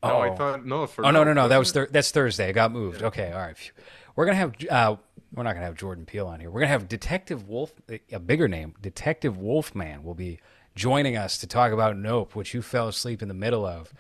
[0.04, 0.36] No, I Oh.
[0.36, 0.88] thought no.
[0.88, 2.50] For Oh no no no, that was thir- that's Thursday.
[2.50, 3.04] It got moved.
[3.04, 3.72] Okay, all right.
[4.16, 4.96] We're gonna have uh,
[5.34, 6.50] we're not gonna have Jordan Peele on here.
[6.50, 7.74] We're gonna have Detective Wolf,
[8.12, 10.40] a bigger name, Detective Wolfman, will be
[10.76, 13.94] joining us to talk about Nope, which you fell asleep in the middle of.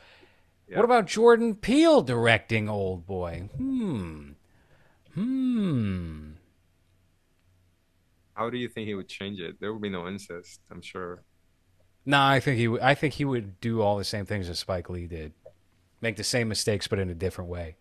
[0.68, 0.78] Yeah.
[0.78, 3.50] What about Jordan Peele directing Old Boy?
[3.58, 4.30] Hmm.
[5.14, 6.32] Hmm.
[8.34, 9.60] How do you think he would change it?
[9.60, 11.24] There would be no incest, I'm sure.
[12.06, 12.66] No, I think he.
[12.66, 15.34] w- I think he would do all the same things that Spike Lee did,
[16.02, 17.76] make the same mistakes but in a different way.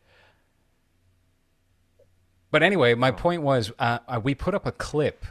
[2.50, 5.26] But anyway, my point was, uh, uh, we put up a clip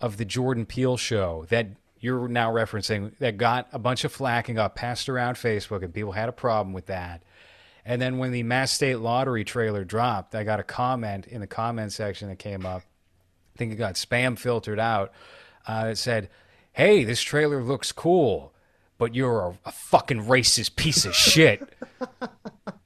[0.00, 1.68] of the Jordan Peele show that
[1.98, 5.94] you're now referencing that got a bunch of flack and got passed around Facebook, and
[5.94, 7.22] people had a problem with that.
[7.84, 11.46] And then when the Mass State Lottery trailer dropped, I got a comment in the
[11.46, 12.82] comment section that came up.
[12.82, 15.12] I think it got spam filtered out.
[15.66, 16.28] Uh, it said,
[16.72, 18.52] "Hey, this trailer looks cool,
[18.98, 21.66] but you're a, a fucking racist piece of shit."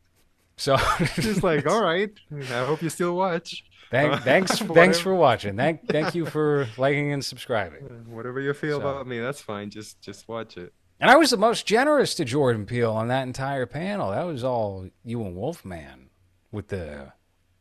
[0.61, 0.77] so,
[1.17, 3.65] Just like, all right, I hope you still watch.
[3.91, 5.57] thank, thanks, thanks for watching.
[5.57, 7.83] Thank, thank you for liking and subscribing.
[8.11, 9.71] Whatever you feel So- about me, that's fine.
[9.71, 10.73] Just just watch it.
[11.01, 14.11] And I was the most generous to Jordan Peele on that entire panel.
[14.11, 16.11] That was all you and Wolfman
[16.53, 17.13] with the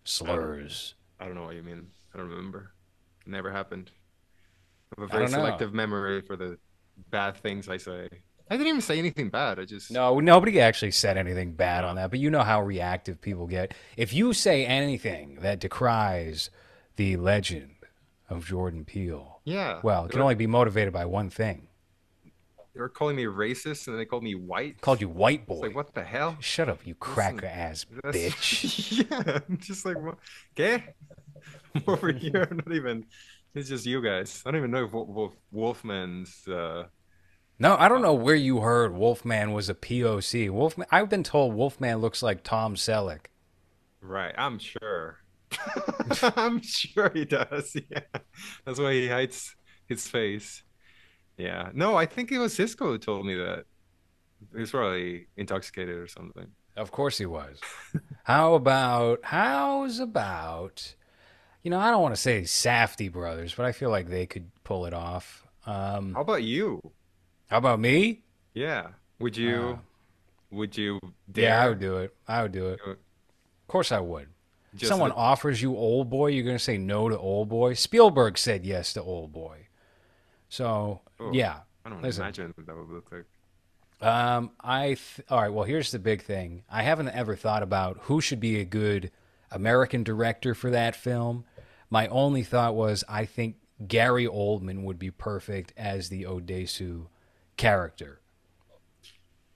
[0.04, 0.96] slurs.
[1.22, 1.88] I don't know what you mean.
[2.14, 2.74] I don't remember.
[3.26, 3.92] It never happened.
[4.98, 6.58] I have a very don't selective memory for the
[7.12, 8.10] bad things I say.
[8.50, 9.60] I didn't even say anything bad.
[9.60, 13.22] I just No, nobody actually said anything bad on that, but you know how reactive
[13.22, 13.74] people get.
[13.96, 16.50] If you say anything that decries
[16.96, 17.76] the legend
[18.28, 19.80] of Jordan Peele, yeah.
[19.84, 21.68] well, it can were, only be motivated by one thing.
[22.74, 24.82] they were calling me racist and they called me white.
[24.82, 25.60] Called you white boy.
[25.60, 26.36] like what the hell?
[26.40, 29.10] Shut up, you cracker ass bitch.
[29.12, 30.18] yeah, I'm just like, what?
[30.54, 30.84] Okay,
[31.76, 32.48] I'm over here.
[32.50, 33.06] Not even.
[33.54, 34.42] It's just you guys.
[34.46, 36.48] I don't even know if Wolf, Wolf, Wolfman's.
[36.48, 36.86] Uh,
[37.60, 40.50] No, I don't know where you heard Wolfman was a POC.
[40.50, 43.26] Wolfman, I've been told Wolfman looks like Tom Selleck.
[44.02, 45.18] right, I'm sure.
[46.38, 47.76] I'm sure he does.
[47.90, 48.20] Yeah,
[48.66, 49.56] that's why he hides
[49.88, 50.64] his face.
[51.38, 51.70] Yeah.
[51.74, 53.66] No, I think it was Cisco who told me that.
[54.54, 56.48] He was probably intoxicated or something.
[56.78, 57.60] Of course he was.
[58.24, 60.96] how about how's about
[61.62, 64.50] you know, I don't want to say Safdie brothers, but I feel like they could
[64.64, 65.46] pull it off.
[65.66, 66.80] Um, How about you?
[67.50, 68.22] How about me?
[68.54, 68.88] Yeah.
[69.20, 69.56] Would you?
[69.56, 69.78] Uh,
[70.52, 71.00] would you
[71.34, 72.16] Yeah, I would do it.
[72.28, 72.80] I would do it.
[72.84, 72.94] do it?
[72.94, 74.28] Of course I would.
[74.76, 77.74] Just Someone the- offers you Old Boy, you're going to say no to Old Boy.
[77.74, 79.68] Spielberg said yes to Old Boy.
[80.48, 81.60] So, Oh, yeah.
[81.86, 82.24] I don't listen.
[82.24, 83.26] imagine what that would look like.
[84.02, 85.50] Um, I th- all right.
[85.52, 86.64] Well, here's the big thing.
[86.70, 89.12] I haven't ever thought about who should be a good
[89.52, 91.46] American director for that film.
[91.90, 93.58] My only thought was I think
[93.88, 97.08] Gary Oldman would be perfect as the Odesu
[97.60, 98.22] character.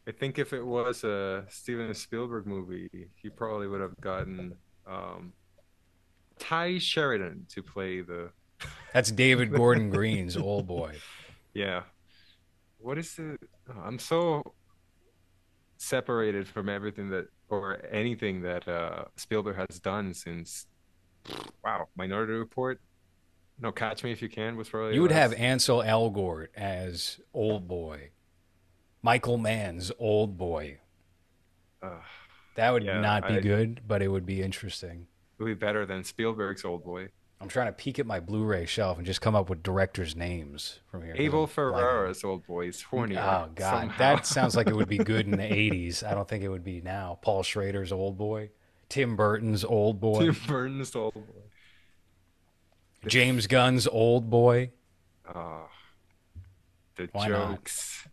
[0.05, 5.31] I think if it was a Steven Spielberg movie, he probably would have gotten um,
[6.37, 8.29] Tye Sheridan to play the.
[8.93, 10.95] That's David Gordon Green's Old Boy.
[11.53, 11.83] Yeah.
[12.79, 13.37] What is the?
[13.69, 14.43] oh, I'm so
[15.77, 20.67] separated from everything that or anything that uh, Spielberg has done since.
[21.63, 22.81] Wow, Minority Report.
[23.63, 24.93] No, Catch Me If You Can was probably.
[24.93, 28.09] You would have Ansel Elgort as Old Boy.
[29.01, 30.79] Michael Mann's Old Boy.
[31.81, 31.91] Uh,
[32.55, 35.07] That would Yeah, not be I- good, but it would be interesting.
[35.39, 37.07] it would be better than Spielberg's Old Boy.
[37.39, 40.79] I'm trying to peek at my Blu-ray shelf and just come up with directors' names
[40.91, 41.15] from here.
[41.17, 43.17] Abel Ferrara's Old Boy is horny.
[43.17, 46.03] Oh God, that sounds like it would be good in the '80s.
[46.03, 47.17] I don't think it would be now.
[47.21, 48.51] Paul Schrader's Old Boy,
[48.89, 51.42] Tim Burton's Old Boy, Tim Burton's Old Boy.
[53.07, 54.71] James Gunn's Old Boy.
[55.27, 55.67] Ah,
[56.95, 57.51] the Why not?
[57.51, 58.07] jokes.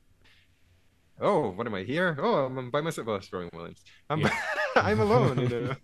[1.21, 2.17] Oh, what am I here?
[2.21, 3.09] Oh, I'm by myself.
[3.09, 3.83] Oh, it's Robin Williams.
[4.09, 4.35] I'm Yeah.
[4.77, 5.77] I'm alone in a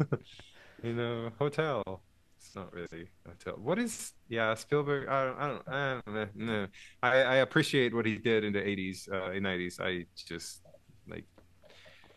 [0.82, 2.02] in a hotel.
[2.38, 3.54] It's not really a hotel.
[3.58, 4.12] What is?
[4.28, 5.08] Yeah, Spielberg.
[5.08, 5.38] I don't.
[5.40, 5.68] I don't.
[5.68, 6.66] I, don't know.
[7.02, 9.80] I I appreciate what he did in the '80s, uh, in '90s.
[9.80, 10.62] I just
[11.08, 11.24] like.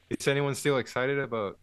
[0.10, 1.60] Is anyone still excited about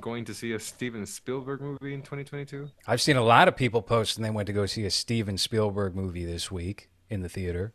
[0.00, 2.70] going to see a Steven Spielberg movie in 2022?
[2.86, 5.36] I've seen a lot of people post and they went to go see a Steven
[5.38, 7.72] Spielberg movie this week in the theater.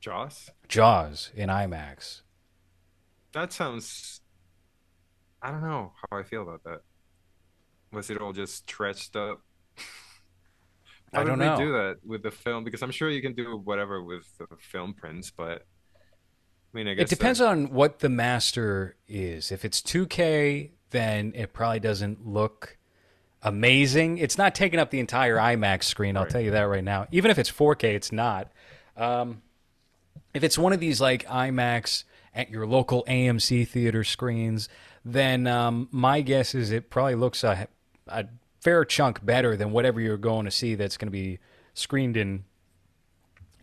[0.00, 0.50] Joss.
[0.68, 2.20] Jaws in IMAX.
[3.32, 4.20] That sounds.
[5.42, 6.80] I don't know how I feel about that.
[7.92, 9.40] Was it all just stretched up?
[11.12, 11.56] I don't know.
[11.56, 12.64] do that with the film?
[12.64, 15.64] Because I'm sure you can do whatever with the film prints, but
[16.74, 19.52] I mean, I guess It depends on what the master is.
[19.52, 22.78] If it's 2K, then it probably doesn't look
[23.42, 24.16] amazing.
[24.18, 26.16] It's not taking up the entire IMAX screen.
[26.16, 26.30] I'll Right.
[26.32, 27.06] tell you that right now.
[27.10, 28.50] Even if it's 4K, it's not.
[28.96, 29.42] Um,
[30.32, 34.68] if it's one of these like IMAX at your local AMC theater screens,
[35.04, 37.66] then um, my guess is it probably looks a,
[38.06, 38.26] a
[38.60, 41.38] fair chunk better than whatever you're going to see that's going to be
[41.74, 42.44] screened in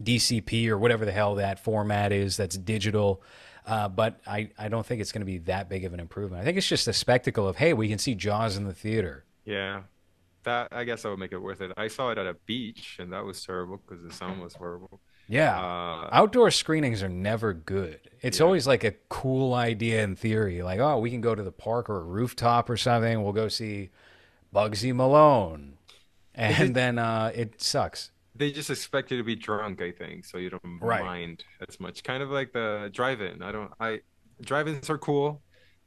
[0.04, 3.22] DCP or whatever the hell that format is that's digital.
[3.66, 6.42] Uh, but I, I don't think it's going to be that big of an improvement.
[6.42, 9.24] I think it's just a spectacle of, hey, we can see Jaws in the theater.
[9.46, 9.84] Yeah,
[10.44, 11.72] that I guess that would make it worth it.
[11.78, 15.00] I saw it at a beach, and that was terrible because the sound was horrible.
[15.28, 15.58] Yeah.
[15.60, 18.00] Uh, Outdoor screenings are never good.
[18.22, 18.46] It's Yeah.
[18.46, 20.62] always like a cool idea in theory.
[20.62, 23.24] Like, oh, we can go to the park or a rooftop or something.
[23.24, 23.92] We'll go see
[24.54, 25.78] Bugsy Malone.
[26.36, 28.11] And then uh, it sucks.
[28.36, 31.04] They just expect you to be drunk, I think, so you don't Right.
[31.04, 32.04] mind as much.
[32.04, 33.42] Kind of like the drive-in.
[33.42, 33.72] I don't.
[33.80, 34.00] I
[34.42, 35.42] drive-ins are cool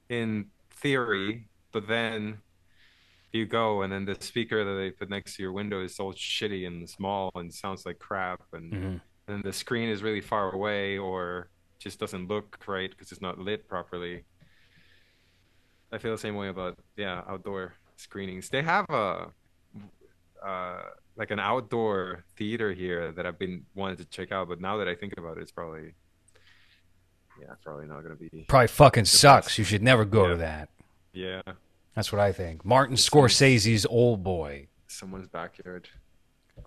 [0.09, 2.39] in theory, but then
[3.33, 6.13] you go and then the speaker that they put next to your window is all
[6.13, 9.01] shitty and small and sounds like crap, and Mhm.
[9.29, 13.39] and the screen is really far away or just doesn't look right because it's not
[13.39, 14.25] lit properly.
[15.91, 18.49] I feel the same way about yeah outdoor screenings.
[18.51, 19.33] They have a
[20.45, 20.83] uh,
[21.17, 24.89] like an outdoor theater here that I've been wanted to check out, but now that
[24.89, 25.93] I think about it, it's probably
[27.41, 29.47] yeah, it's probably not gonna be Probably fucking sucks.
[29.49, 29.59] best.
[29.59, 30.69] You should never go to that.
[31.13, 31.43] yeah
[31.95, 32.65] That's what I think.
[32.65, 35.89] Martin Scorsese's Old Boy someone's backyard.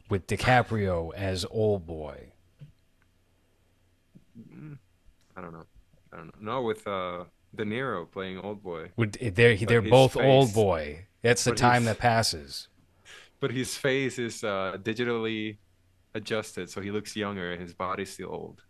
[0.10, 2.32] with DiCaprio as Old Boy.
[4.54, 4.78] Mm,
[5.36, 5.66] I don't know.
[6.14, 6.54] I don't know.
[6.54, 7.24] No, with uh
[7.56, 11.06] De Niro playing old boy, Would they're they're his both Old Boy.
[11.22, 12.68] That's the but time that passes.
[13.40, 15.58] But his face is uh digitally
[16.14, 18.62] adjusted, so he looks younger and his body's still old.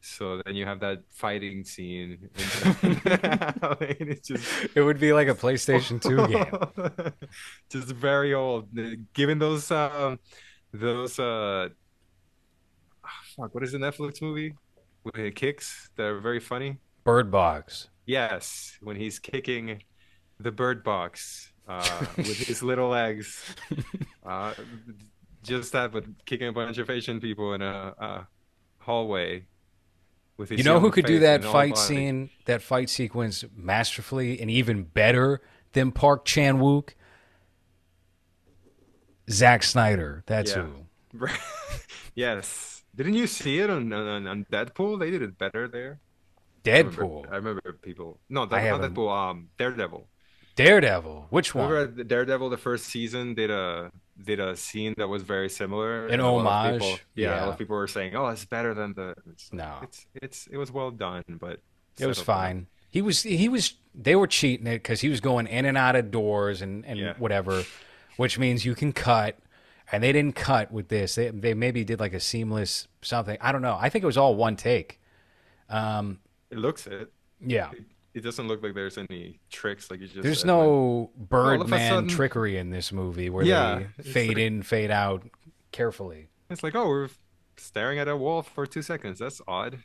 [0.00, 2.30] So then you have that fighting scene.
[2.36, 7.12] it's just It would be like a PlayStation 2 game.
[7.70, 8.68] just very old.
[9.14, 10.20] Given those um
[10.72, 11.68] those uh
[13.04, 14.54] ah, fuck, what is the Netflix movie
[15.02, 16.78] with kicks that are very funny?
[17.04, 17.88] Bird Box.
[18.06, 19.82] Yes, when he's kicking
[20.38, 23.42] the bird box uh, with his little legs.
[24.26, 24.52] Uh,
[25.44, 28.26] just that, but kicking a bunch of Asian people in a, a
[28.80, 29.44] hallway.
[30.36, 31.86] with his You know who could do that fight body.
[31.86, 35.40] scene, that fight sequence masterfully and even better
[35.74, 36.94] than Park Chan Wook?
[39.30, 40.24] Zack Snyder.
[40.26, 40.66] That's Yeah.
[41.18, 41.26] who.
[42.16, 42.82] yes.
[42.94, 44.98] Didn't you see it on, on on Deadpool?
[44.98, 46.00] They did it better there.
[46.66, 47.32] I remember- Deadpool.
[47.32, 48.18] I remember people.
[48.28, 49.10] No, that, not Deadpool.
[49.30, 50.08] Um, Daredevil.
[50.56, 51.26] Daredevil.
[51.30, 51.68] Which one?
[51.70, 52.50] Remember Daredevil?
[52.50, 53.90] The first season did a
[54.22, 56.06] did a scene that was very similar.
[56.06, 56.82] An and a lot of homage?
[56.82, 59.78] people- yeah, a lot of people were saying, "Oh, it's better than the." It's, No.
[59.82, 61.60] it's it's it was well done, but
[61.98, 62.66] It was fine.
[62.90, 65.94] He was he was they were cheating it because he was going in and out
[65.96, 67.14] of doors and and Yeah.
[67.18, 67.64] whatever,
[68.16, 69.38] which means you can cut,
[69.92, 71.14] and they didn't cut with this.
[71.16, 73.36] They they maybe did like a seamless something.
[73.42, 73.76] I don't know.
[73.78, 75.00] I think it was all one take.
[75.68, 77.12] Um, It looks it.
[77.44, 77.70] yeah.
[78.16, 80.22] It, doesn't look like there's any tricks like you just.
[80.22, 84.62] There's no a Birdman sudden- trickery in this movie where Yeah, they fade like- in,
[84.62, 85.22] fade out
[85.72, 86.28] carefully.
[86.50, 87.10] It's like, oh, we're
[87.56, 89.18] staring at a wall for two seconds.
[89.18, 89.80] That's odd.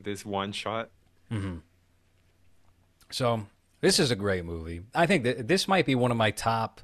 [0.00, 0.90] This one shot.
[3.10, 3.46] So
[3.80, 4.82] this is a great movie.
[4.94, 6.80] I think that this might be one of my top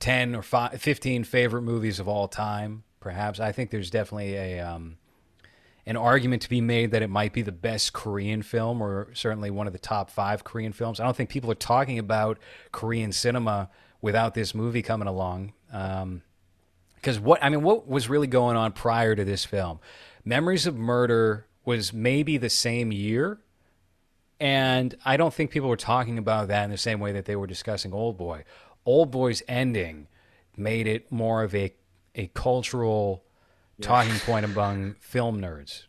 [0.00, 3.40] 10 or five, 15 favorite movies of all time, perhaps.
[3.40, 4.98] I think there's definitely a um,
[5.86, 9.50] an argument to be made that it might be the best Korean film or certainly
[9.50, 10.98] one of the top five Korean films.
[10.98, 12.38] I don't think people are talking about
[12.72, 13.70] Korean cinema
[14.00, 15.52] without this movie coming along.
[15.72, 16.22] Um,
[16.96, 19.78] because what I mean, what was really going on prior to this film?
[20.24, 23.38] Memories of Murder was maybe the same year,
[24.40, 27.36] and I don't think people were talking about that in the same way that they
[27.36, 28.42] were discussing Old Boy.
[28.84, 30.08] Old Boy's ending
[30.56, 31.72] made it more of a
[32.16, 33.22] a cultural
[33.80, 35.84] talking point among film nerds.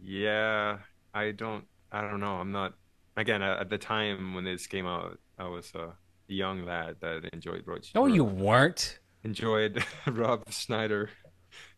[0.00, 0.78] Yeah,
[1.14, 1.64] I don't.
[1.90, 2.36] I don't know.
[2.36, 2.74] I'm not.
[3.16, 5.92] Again, at the time when this came out, I was a
[6.28, 7.94] young lad that enjoyed Roach.
[7.94, 8.98] No, you weren't.
[9.22, 11.10] enjoyed Rob Schneider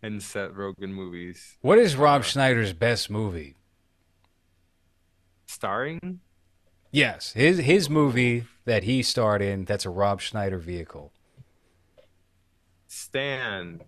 [0.01, 3.57] and Seth Rogen movies, What is Rob uh, Schneider's best movie?
[5.47, 6.21] starring.
[6.93, 9.65] Yes, his his movie that he starred in.
[9.65, 11.13] That's a Rob Schneider vehicle.
[12.87, 13.81] Stan,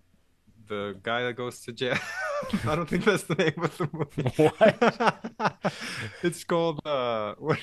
[0.67, 1.97] the guy that goes to jail.
[2.65, 4.31] I don't think that's the name of the movie.
[4.57, 5.73] What?
[6.23, 7.59] it's called uh what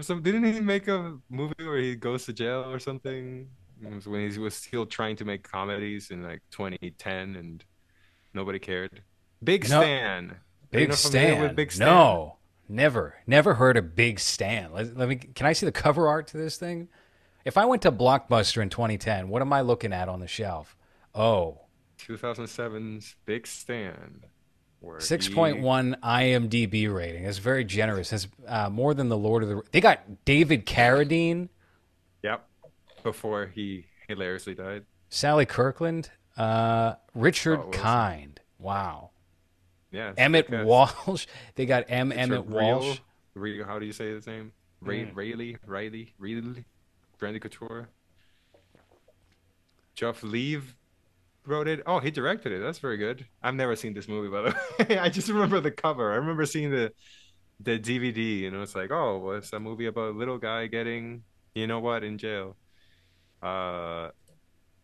[0.00, 3.48] some didn't he make a movie where he goes to jail or something?
[3.82, 7.64] It was when he was still trying to make comedies in like 2010 and
[8.34, 9.02] nobody cared.
[9.42, 9.80] Big No.
[9.80, 10.36] Stan.
[10.70, 11.42] Big Stan.
[11.42, 11.86] with Big Stan?
[11.86, 12.36] No,
[12.68, 14.72] never, never heard of Big Stan.
[14.72, 15.16] Let, let me.
[15.16, 16.88] Can I see the cover art to this thing?
[17.44, 20.76] If I went to Blockbuster in 2010, what am I looking at on the shelf?
[21.14, 21.60] Oh,
[21.98, 24.22] 2007's Big Stan.
[24.80, 27.24] where he- 6.1 IMDb rating.
[27.24, 28.10] That's very generous.
[28.10, 29.62] That's uh, more than the Lord of the.
[29.72, 31.48] They got David Carradine,
[32.22, 32.46] Yep.
[33.02, 34.84] Before he hilariously died.
[35.10, 38.40] Sally Kirkland, uh, Richard Oh, Kind.
[38.58, 39.10] Wow.
[39.92, 40.12] Yeah.
[40.16, 40.50] Emmett.
[40.50, 41.26] Walsh.
[41.54, 42.08] They got M.
[42.10, 42.98] Richard Emmett Walsh.
[43.34, 44.52] Reel- how do you say his name?
[44.80, 45.14] Ray, Mm.
[45.14, 46.64] Rayleigh, Riley, Riley,
[47.18, 47.88] Brandy Couture.
[49.94, 50.74] Jeff Leave
[51.46, 51.82] wrote it.
[51.86, 52.60] Oh, he directed it.
[52.60, 53.26] That's very good.
[53.42, 54.98] I've never seen this movie, by the way.
[54.98, 56.12] I just remember the cover.
[56.12, 56.92] I remember seeing the
[57.60, 60.66] the DVD, and it was like, oh, well, it's a movie about a little guy
[60.66, 61.22] getting,
[61.54, 62.54] you know what, in jail.
[63.42, 64.10] Uh,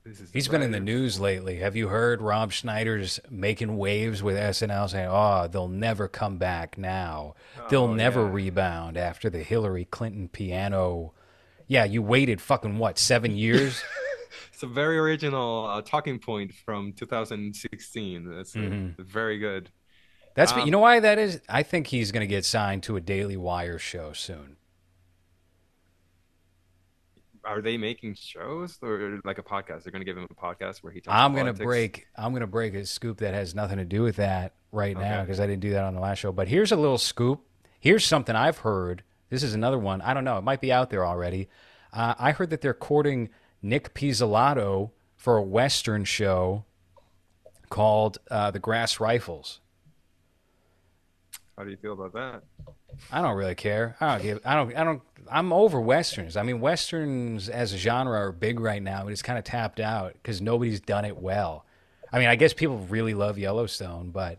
[0.05, 1.57] this is He's been in the news lately.
[1.57, 6.77] Have you heard Rob Schneider's making waves with SNL saying, "Oh, they'll never come back
[6.79, 7.35] now.
[7.71, 8.33] They'll Oh, never yeah.
[8.33, 11.13] rebound after the Hillary Clinton piano."
[11.69, 13.83] Yeah, you waited fucking what, 7 years?
[14.63, 18.31] It's a very original uh, talking point from 2016.
[18.31, 18.97] That's uh, Mhm.
[18.97, 19.71] very good.
[20.37, 21.41] That's Um, you know why that is?
[21.49, 24.57] I think he's going to get signed to a Daily Wire show soon.
[27.45, 29.83] Are they making shows or like a podcast?
[29.83, 31.17] They're going to give him a podcast where he talks.
[31.19, 34.03] I'm going to break I'm going to break a scoop that has nothing to do
[34.03, 36.31] with that right now because I didn't do that on the last show.
[36.31, 37.41] But here's a little scoop.
[37.81, 39.03] Here's something I've heard.
[39.29, 40.01] This is another one.
[40.03, 40.39] I don't know.
[40.39, 41.49] It might be out there already.
[41.93, 43.29] Uh, I heard that they're courting
[43.63, 46.65] Nic Pizzolatto for a Western show
[47.71, 49.61] called uh, The Grass Rifles.
[51.57, 52.43] How do you feel about that?
[53.11, 53.97] I don't really care.
[54.01, 54.41] I don't give.
[54.45, 54.77] I don't.
[54.77, 55.03] I don't.
[55.31, 56.37] I'm over westerns.
[56.37, 59.79] I mean, westerns as a genre are big right now, but it's kind of tapped
[59.81, 61.65] out because nobody's done it well.
[62.13, 64.39] I mean, I guess people really love Yellowstone, but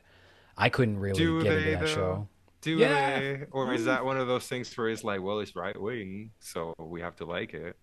[0.57, 1.85] I couldn't really Do get into that though?
[1.87, 2.27] show.
[2.61, 3.19] Do Yeah.
[3.19, 3.43] they?
[3.51, 6.73] Or is that one of those things where it's like, well, it's right wing, so
[6.77, 7.75] we have to like it?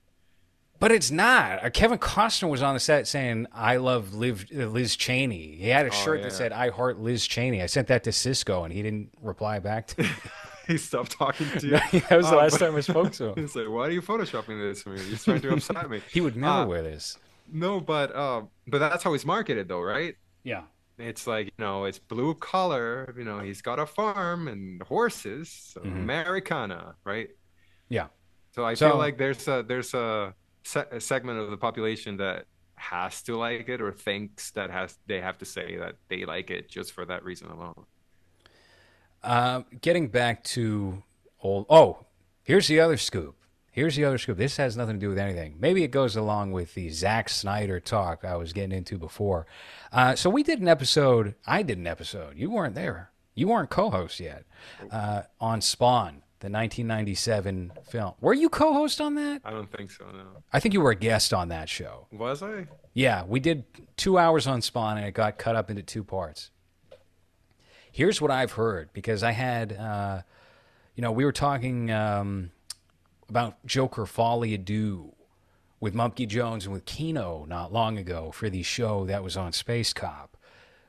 [0.80, 1.62] But it's not.
[1.64, 5.68] Uh, Kevin Costner was on the set saying, "I love Liv, uh, Liz Cheney." He
[5.68, 6.24] had a Oh, shirt yeah.
[6.24, 9.58] that said, "I heart Liz Cheney." I sent that to Cisco, and he didn't reply
[9.58, 10.08] back to me.
[10.66, 11.72] he stopped talking to you.
[12.08, 13.34] that was the Oh, last but- time I spoke to him.
[13.36, 15.02] He's like, why are you photoshopping this for me?
[15.06, 16.00] You're trying to upset me.
[16.10, 17.18] He would never Uh, wear this.
[17.52, 20.16] No, but uh, but that's how he's marketed, though, right?
[20.44, 20.62] Yeah.
[20.98, 25.48] it's like you know it's blue collar you know he's got a farm and horses
[25.48, 25.92] so Mhm.
[26.02, 27.30] americana right
[27.88, 28.08] Yeah.
[28.54, 32.16] so i So- feel like there's a there's a, se- a segment of the population
[32.18, 32.46] that
[32.76, 36.50] has to like it or thinks that has they have to say that they like
[36.50, 37.84] it just for that reason alone
[39.22, 41.02] Uh, getting back to
[41.42, 41.66] old.
[41.68, 42.06] Oh,
[42.42, 43.36] here's the other scoop.
[43.72, 44.36] Here's the other scoop.
[44.38, 45.56] This has nothing to do with anything.
[45.60, 49.46] Maybe it goes along with the Zack Snyder talk I was getting into before.
[49.92, 51.34] Uh, so we did an episode.
[51.46, 52.36] I did an episode.
[52.36, 53.10] You weren't there.
[53.34, 54.44] You weren't co-host yet
[54.90, 58.14] uh, on Spawn, the 1997 film.
[58.20, 59.42] Were you co-host on that?
[59.44, 62.06] i don't think so no I think you were a guest on that show.
[62.10, 63.64] was i Yeah, we did
[63.96, 66.50] two hours on Spawn, and it got cut up into two parts.
[67.92, 70.22] Here's what I've heard because I had, uh,
[70.94, 72.50] you know, we were talking um,
[73.28, 75.12] about Joker Folie à Deux
[75.78, 79.52] with Monkey Jones and with Kino not long ago for the show that was on
[79.52, 80.36] Space Cop,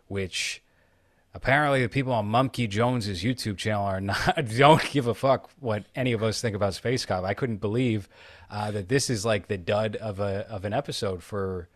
[0.07, 0.61] which
[1.33, 5.85] apparently the people on Monkey Jones's YouTube channel are not don't give a fuck what
[5.95, 7.23] any of us think about Space Cop.
[7.23, 8.09] I couldn't believe
[8.49, 11.69] uh, that this is like the dud of a of an episode for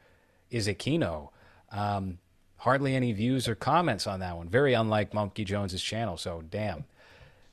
[0.49, 1.31] is it Kino.
[1.71, 2.19] Um,
[2.57, 4.49] hardly any views or comments on that one.
[4.49, 6.17] Very unlike Monkey Jones's channel.
[6.17, 6.85] So damn,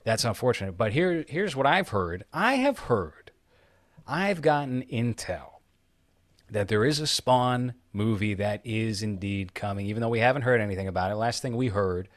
[0.05, 0.77] that's unfortunate.
[0.77, 2.25] But here here's what I've heard.
[2.33, 3.31] I have heard.
[4.07, 5.52] I've gotten intel
[6.53, 10.61] that there is a Spawn movie that is indeed coming, even though we haven't heard
[10.61, 11.17] anything about it.
[11.17, 12.09] Last thing we heard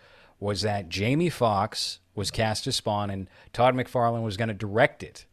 [0.41, 5.03] was that Jamie Foxx was cast as Spawn and Todd McFarlane was going to direct
[5.03, 5.25] it.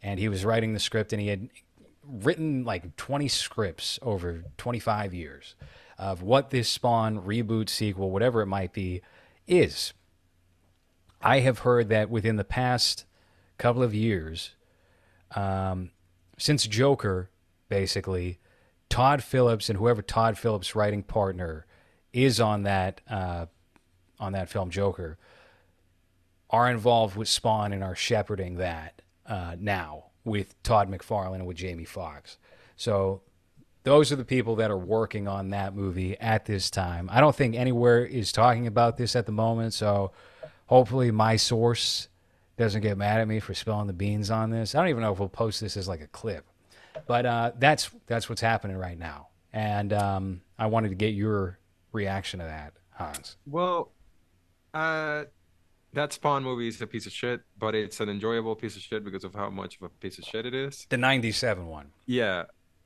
[0.00, 1.48] And he was writing the script and he had
[2.04, 5.56] written like 20 scripts over 25 years
[5.98, 9.02] of what this Spawn reboot, sequel, whatever it might be,
[9.48, 9.92] is.
[11.20, 13.04] I have heard that within the past
[13.58, 14.52] couple of years,
[15.34, 15.90] um,
[16.38, 17.30] since Joker,
[17.68, 18.38] basically,
[18.88, 21.66] Todd Phillips and whoever Todd Phillips' writing partner
[22.12, 23.46] is on that uh,
[24.18, 25.18] on that film Joker
[26.50, 31.56] are involved with Spawn and are shepherding that uh, now with Todd McFarlane and with
[31.56, 32.38] Jamie Foxx.
[32.76, 33.22] So
[33.84, 37.08] those are the people that are working on that movie at this time.
[37.12, 39.74] I don't think anywhere is talking about this at the moment.
[39.74, 40.12] So
[40.66, 42.08] hopefully my source
[42.56, 44.74] doesn't get mad at me for spilling the beans on this.
[44.74, 46.44] I don't even know if we'll post this as like a clip,
[47.06, 49.28] but uh, that's that's what's happening right now.
[49.52, 51.58] And um, I wanted to get your
[51.92, 53.36] reaction to that, Hans.
[53.46, 53.92] Well,
[54.74, 55.24] uh,
[55.94, 59.04] that Spawn movie is a piece of shit, but it's an enjoyable piece of shit
[59.04, 60.86] because of how much of a piece of shit it is.
[60.90, 61.90] The '97 one.
[62.06, 62.44] Yeah.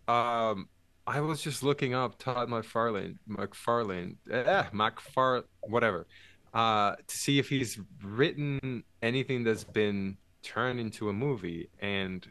[0.08, 0.68] Um,
[1.06, 6.06] I was just looking up Todd McFarlane, McFarlane, eh, McFar, whatever,
[6.54, 12.30] uh, to see if he's written anything that's been turned into a movie, and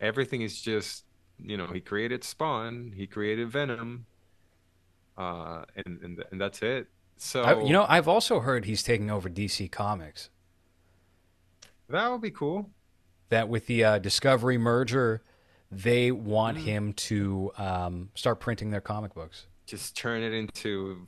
[0.00, 1.04] everything is just,
[1.38, 4.06] you know, he created Spawn, he created Venom,
[5.18, 6.88] uh, and and and that's it.
[7.16, 10.30] So I, you know, I've also heard he's taking over DC Comics.
[11.88, 12.70] that would be cool.
[13.30, 15.22] That with the uh, Discovery merger,
[15.70, 16.62] they want Mm.
[16.62, 19.46] him to um, start printing their comic books.
[19.66, 21.06] Just turn it into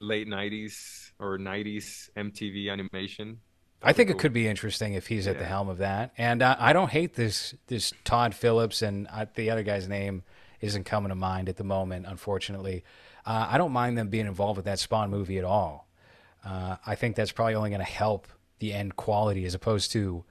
[0.00, 3.40] late '90s or '90s MTV animation.
[3.84, 6.12] I think it could be interesting if he's at the helm of that.
[6.16, 10.22] And uh, I don't hate this this Todd Phillips and uh, the other guy's name
[10.60, 12.84] isn't coming to mind at the moment, unfortunately.
[13.26, 15.88] Uh, I don't mind them being involved with that Spawn movie at all.
[16.44, 18.28] Uh, I think that's probably only going to help
[18.58, 20.24] the end quality as opposed to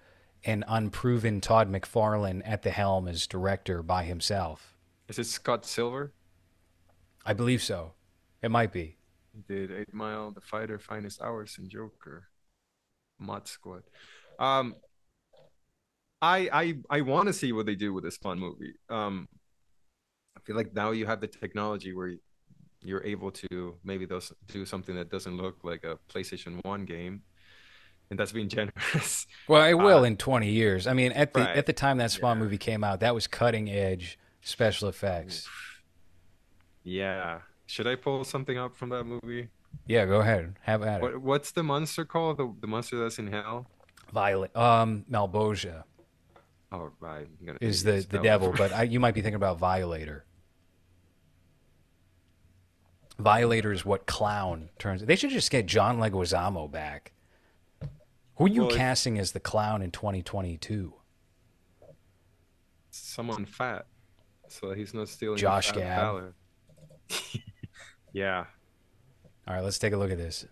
[0.46, 4.76] an unproven Todd McFarlane at the helm as director by himself.
[5.08, 6.14] Is it Scott Silver?
[7.26, 7.94] I believe so.
[8.42, 8.98] It might be.
[9.34, 12.28] He did Eight Mile, The Fighter, Finest Hours, and Joker.
[13.24, 13.84] Mod Squad.
[14.40, 14.76] Um,
[16.22, 18.74] I I I want to see what they do with this Spawn movie.
[18.90, 19.28] Um,
[20.38, 22.14] I feel like now you have the technology where
[22.82, 27.22] you're able to maybe those do something that doesn't look like a PlayStation One game,
[28.10, 29.28] and that's being generous.
[29.48, 30.88] Well, it will Uh, in 20 years.
[30.88, 31.56] I mean, at the right.
[31.58, 32.44] at the time that Spawn Yeah.
[32.44, 35.48] movie came out, that was cutting edge special effects.
[36.84, 37.40] yeah.
[37.66, 39.48] Should I pull something up from that movie?
[39.86, 40.56] Yeah, go ahead.
[40.62, 41.02] Have at it.
[41.02, 42.38] What what's the monster called?
[42.38, 43.68] The the monster that's in hell?
[44.12, 44.56] Violet.
[44.56, 45.84] Um, Malebolgia
[46.74, 47.28] Oh right,
[47.62, 50.26] is the, the devil, but I, you might be thinking about Violator.
[53.20, 55.06] Violator is what clown turns.
[55.06, 57.14] They should just get John Leguizamo back.
[58.38, 60.96] Who are you Well, casting as the clown in 2022?
[62.90, 63.86] someone fat,
[64.48, 65.38] so he's not stealing.
[65.38, 66.34] Josh Gad.
[68.14, 68.46] yeah,
[69.48, 70.46] All right, let's take a look at this.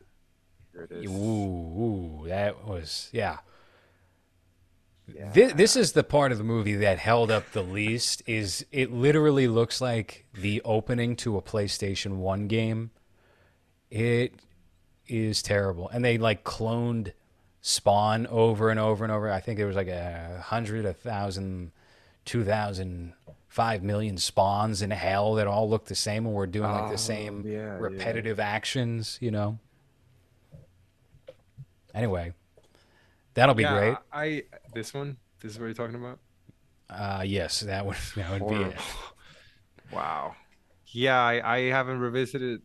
[0.73, 1.09] here it is.
[1.11, 3.37] Ooh, ooh, that was yeah.
[5.13, 5.31] Yeah.
[5.31, 8.23] This, this is the part of the movie that held up the least.
[8.27, 12.91] Is it literally looks like the opening to a PlayStation One game,
[13.89, 14.35] It
[15.07, 17.11] is terrible, and they like cloned
[17.61, 19.29] Spawn over and over and over.
[19.31, 21.71] I think there was like a hundred, a thousand,
[22.23, 23.13] two thousand,
[23.51, 26.91] five million spawns in hell that all look the same, and we're doing like Oh,
[26.91, 27.77] the same yeah, yeah.
[27.79, 29.17] repetitive actions.
[29.19, 29.59] You know.
[31.93, 32.33] Anyway,
[33.33, 33.97] that'll be yeah, great.
[34.13, 34.43] I
[34.73, 35.17] this one.
[35.41, 36.19] This is what you're talking about.
[36.89, 38.75] Uh, yes, that would that would be it.
[39.91, 40.35] Wow.
[40.93, 42.61] Yeah, I, I haven't revisited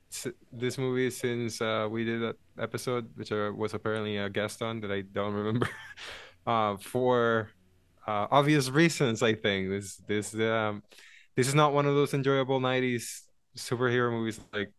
[0.52, 4.80] this movie since uh, we did that episode, which I was apparently a guest on
[4.80, 5.68] that I don't remember.
[6.46, 7.50] uh, for
[8.06, 10.82] uh, obvious reasons, I think this this um
[11.34, 13.22] this is not one of those enjoyable '90s
[13.56, 14.72] superhero movies like,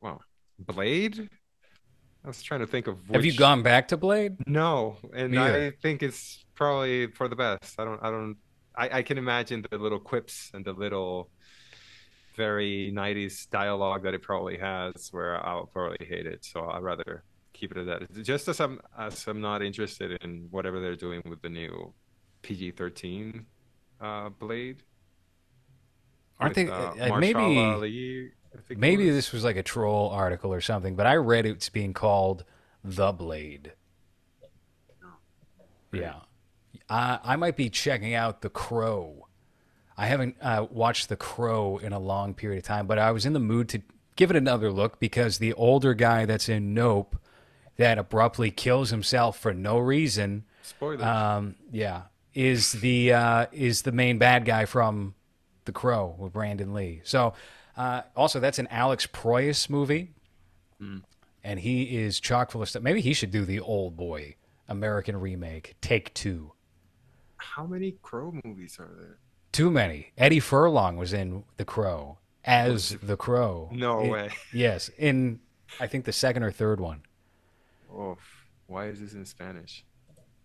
[0.00, 0.20] well,
[0.58, 1.28] Blade.
[2.24, 4.36] I was trying to think of Have you gone back to Blade?
[4.46, 7.74] no, and I think it's probably for the best.
[7.78, 8.36] I don't, I don't,
[8.76, 11.30] I, I can imagine the little quips and the little
[12.36, 16.44] very 90s dialogue that it probably has where I'll probably hate it.
[16.44, 17.24] So I'd rather
[17.62, 18.24] keep it at that.
[18.24, 21.92] Just as I'm, as I'm not interested in whatever they're doing with the new
[22.42, 23.44] PG-13
[24.00, 24.82] uh, Blade.
[26.40, 26.72] Aren't with, they?
[26.72, 29.14] uh, uh, maybe Ali, I think it maybe was.
[29.14, 32.44] this was like a troll article or something, but I read it's being called
[32.82, 33.72] the Blade.
[35.92, 36.14] Yeah,
[36.90, 39.28] I I might be checking out The Crow.
[39.96, 43.26] I haven't uh, watched The Crow in a long period of time, but I was
[43.26, 43.82] in the mood to
[44.16, 47.21] give it another look because the older guy that's in Nope
[47.76, 51.02] that abruptly kills himself for no reason Spoilers.
[51.02, 52.02] um, yeah,
[52.34, 55.14] is the uh, is the main bad guy from
[55.64, 57.00] The Crow with Brandon Lee.
[57.04, 57.34] So,
[57.76, 60.12] uh, also that's an Alex Proyas movie,
[61.44, 62.82] and he is chock full of stuff.
[62.82, 64.36] Maybe he should do the Old Boy
[64.68, 66.52] American remake, Take Two.
[67.36, 69.18] How many Crow movies are there?
[69.52, 70.12] Too many.
[70.16, 73.68] Eddie Furlong was in The Crow as the Crow.
[73.72, 74.30] No It- way.
[74.52, 75.40] Yes, in
[75.80, 77.02] I think the second or third one.
[77.94, 78.16] Oh,
[78.66, 79.84] why is this in Spanish?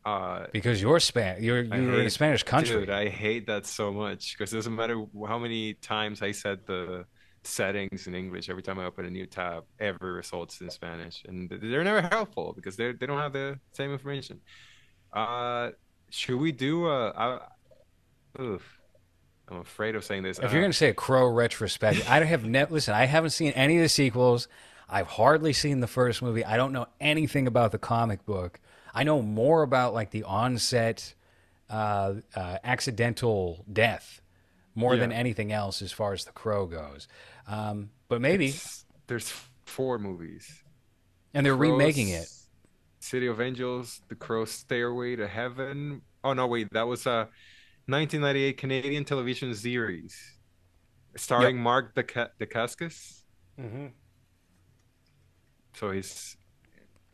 [0.06, 2.80] Uh, Because you're Span, you're you're in a Spanish country.
[2.82, 6.66] Dude, I hate that so much because it doesn't matter how many times I set
[6.66, 7.06] the
[7.43, 8.50] settings in English.
[8.50, 12.54] Every time I open a new tab, every result's in Spanish, and they're never helpful
[12.56, 14.39] because they they don't have the same information.
[15.14, 15.72] Uh,
[16.10, 17.10] should we do a?
[17.10, 17.39] I,
[18.41, 18.64] oof,
[19.50, 20.39] I'm afraid of saying this.
[20.39, 22.93] If Uh, you're going to say a Crow retrospective, I don't have never listen.
[22.93, 24.48] I haven't seen any of the sequels.
[24.90, 26.46] I've hardly seen the first movie.
[26.46, 28.60] I don't know anything about the comic book.
[28.94, 31.14] I know more about like the onset,
[31.70, 34.22] uh, uh, accidental death,
[34.76, 37.08] more than anything else as far as the Crow goes.
[37.48, 39.34] Um, but maybe, it's- there's
[39.66, 40.64] four movies.
[41.34, 42.28] and they're remaking it.
[43.00, 46.02] City of Angels, The Crow, Stairway to Heaven.
[46.24, 47.30] Oh no, wait, that was a
[47.86, 50.16] 1998 Canadian television series
[51.16, 52.30] starring Mark Dacascos.
[52.40, 53.22] Dacascos.
[53.60, 53.86] Mm-hmm.
[55.78, 56.38] So he's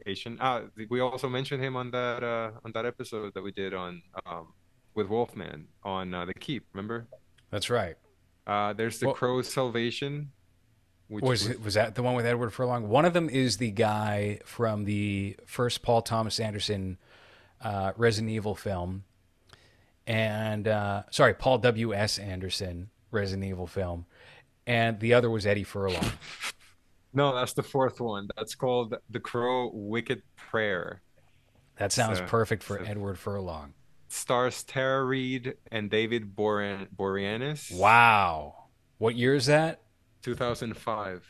[0.05, 0.38] Asian.
[0.39, 4.01] Ah, we also mentioned him on that uh, on that episode that we did on
[4.26, 4.53] um,
[4.95, 6.68] with Wolfman on uh, the Keep.
[6.74, 7.05] Remember?
[7.51, 7.97] That's right.
[8.47, 10.32] Uh, there's the Well- Crow's Salvation.
[11.09, 12.88] Which Was it, was that the one with Edward Furlong?
[12.88, 16.97] One of them is the guy from the first Paul Thomas Anderson
[17.61, 19.03] uh, Resident Evil film,
[20.07, 21.93] and uh, sorry, Paul W.
[21.93, 22.18] S.
[22.18, 24.05] Anderson Resident Evil film,
[24.66, 26.14] and the other was Eddie Furlong.
[27.14, 28.28] No, that's the fourth one.
[28.36, 31.01] That's called The Crow Wicked Prayer.
[31.78, 33.74] That sounds So- perfect for so- Edward Furlong.
[34.07, 37.76] stars Tara Reid and David Borean- Boreanaz.
[37.76, 38.66] Wow,
[38.99, 39.82] what year is that?
[40.22, 41.26] 2005.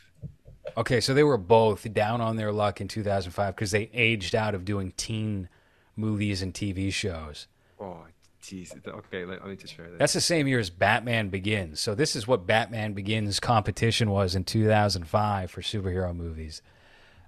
[0.76, 4.54] Okay, so they were both down on their luck in 2005 because they aged out
[4.54, 5.48] of doing teen
[5.96, 7.46] movies and TV shows.
[7.80, 8.04] Oh,
[8.52, 9.98] Okay, let, I need to share that.
[9.98, 11.80] That's the same year as Batman Begins.
[11.80, 16.62] So this is what Batman Begins competition was in 2005 for superhero movies.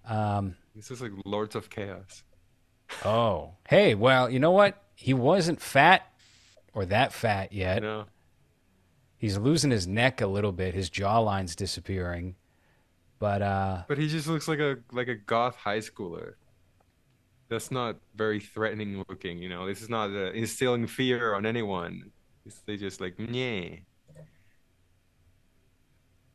[0.08, 2.22] Um, This is like Lords of Chaos.
[3.04, 4.82] oh, hey, well, you know what?
[4.94, 6.10] He wasn't fat
[6.72, 7.82] or that fat yet.
[7.82, 8.04] know?
[9.18, 10.74] He's losing his neck a little bit.
[10.74, 12.36] His jawline's disappearing.
[13.18, 16.34] But uh, But he just looks like a like a goth high schooler.
[17.48, 19.66] That's not very threatening looking, you know.
[19.66, 22.10] This is not uh, instilling fear on anyone.
[22.44, 23.76] It's, they just like, yeah.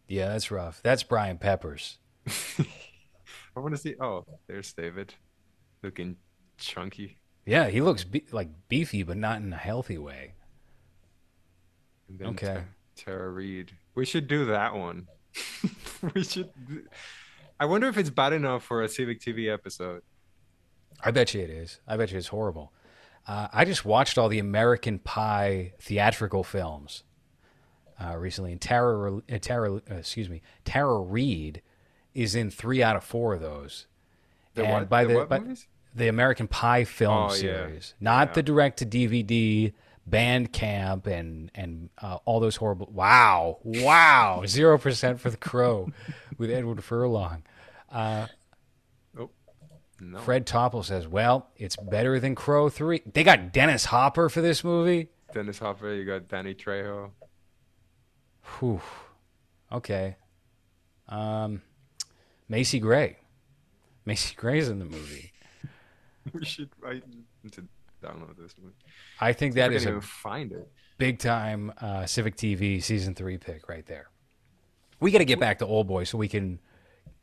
[0.08, 0.82] yeah, that's rough.
[0.84, 1.98] That's Brian Peppers.
[2.58, 3.96] I want to see.
[4.00, 5.14] Oh, there's David,
[5.84, 6.16] looking
[6.58, 7.18] chunky.
[7.46, 10.34] Yeah, he looks be- like beefy, but not in a healthy way.
[12.08, 12.56] And then Okay.
[12.56, 13.72] Ta- Tara Reid.
[13.96, 15.08] We should do that one.
[16.14, 16.50] we should.
[17.60, 20.04] I wonder if it's bad enough for a Civic TV episode.
[21.04, 21.80] I bet you it is.
[21.88, 22.72] I bet you it's horrible.
[23.28, 27.04] Uh, I just watched all the American Pie theatrical films
[28.04, 31.62] uh, recently, and Tara, uh, Tara, uh, excuse me, Tara Reid
[32.16, 33.86] is in three out of four of those.
[34.56, 34.90] The and what?
[34.90, 35.68] by The the, what by- movies?
[35.94, 37.40] the American Pie film Oh, yeah.
[37.40, 38.34] series, not Yeah.
[38.34, 39.74] the direct to DVD,
[40.08, 42.90] Band Camp, and and uh, all those horrible.
[42.92, 45.90] Wow, wow, zero percent for the Crow
[46.38, 47.44] with Edward Furlong.
[47.92, 48.28] Uh,
[50.04, 50.18] No.
[50.18, 53.04] Fred Topel says, "Well, it's better than Crow three.
[53.06, 55.10] They got Dennis Hopper for this movie.
[55.32, 55.94] Dennis Hopper.
[55.94, 57.12] You got Danny Trejo.
[58.60, 58.82] Whew.
[59.72, 60.16] Okay.
[61.08, 61.62] Um,
[62.50, 63.18] Macy Gray.
[64.06, 65.32] Macy Gray's in the movie.
[66.34, 66.70] we should.
[66.84, 67.02] I
[67.44, 67.62] need to
[68.04, 68.74] download this movie.
[69.20, 70.68] I think I that can't is a find it.
[70.98, 74.10] big time uh, Civic TV season three pick right there.
[75.00, 76.60] We got to get back to Old Boy so we can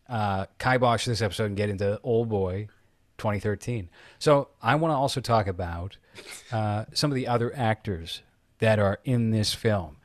[0.09, 2.69] uh, kibosh this episode and get into Old Boy
[3.19, 3.91] 2013.
[4.19, 5.97] So I want to also talk about
[6.53, 8.23] uh, some of the other actors
[8.61, 9.97] that are in this film.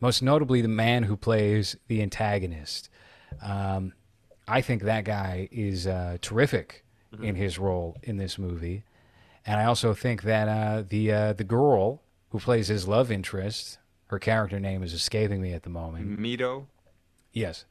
[0.00, 2.90] Most notably, the man who plays the antagonist.
[3.42, 3.92] Um,
[4.46, 6.84] I think that guy is uh, terrific
[7.22, 8.82] in his role in this movie,
[9.46, 13.78] and I also think that uh, the uh, the girl who plays his love interest,
[14.08, 16.18] her character name is escaping me at the moment.
[16.18, 16.66] Mi-do.
[17.32, 17.64] Yes.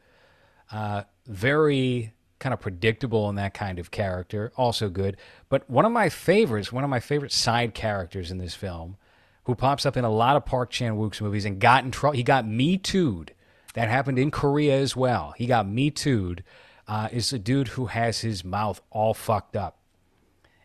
[0.74, 4.52] Uh, very kind of predictable in that kind of character.
[4.58, 5.16] Also good.
[5.48, 8.98] But one of my favorites, one of my favorite side characters in this film,
[9.44, 12.18] who pops up in a lot of Park Chan Wook's movies and got in trouble.
[12.18, 13.34] He got me too'd.
[13.76, 15.34] That happened in Korea as well.
[15.38, 16.44] He got me too'd.
[16.88, 19.78] Uh, is a dude who has his mouth all fucked up.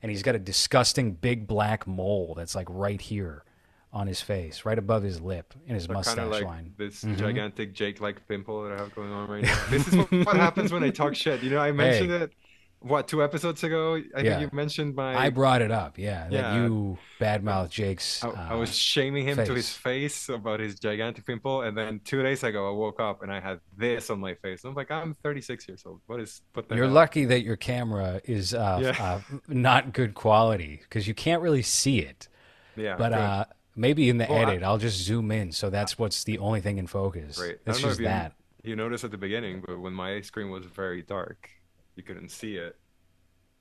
[0.02, 3.44] And he's got a disgusting big black mole that's like right here
[3.92, 6.74] on his face, right above his lip in his Kind mustache like line.
[6.76, 7.16] this Mm-hmm.
[7.16, 9.58] gigantic Jake-like pimple that I have going on right now.
[9.70, 11.42] This is what, what happens when I talk shit.
[11.42, 12.32] You know, I mentioned it.
[12.80, 13.94] What two episodes ago?
[14.14, 14.38] I Yeah.
[14.38, 15.16] think you mentioned my.
[15.16, 16.28] I brought it up, yeah.
[16.28, 16.62] That Yeah.
[16.64, 18.22] you badmouth Jake's.
[18.22, 20.26] I, Uh, I was shaming him to his face.
[20.26, 23.40] face about his gigantic pimple, and then two days ago I woke up and I
[23.40, 24.62] had this on my face.
[24.64, 26.02] I'm like, I'm 36 years old.
[26.06, 26.42] What is?
[26.52, 26.94] What the You're hell?
[26.94, 28.94] lucky that your camera is uh, Yeah.
[29.04, 32.28] uh, not good quality because you can't really see it.
[32.76, 33.44] Yeah, But uh,
[33.78, 36.78] maybe in the Well, edit, I'll just zoom in, so that's what's the only thing
[36.78, 37.40] in focus.
[37.40, 38.32] I That's don't just you, that.
[38.64, 41.48] You noticed at the beginning, but when my screen was very dark,
[41.96, 42.76] you couldn't see it.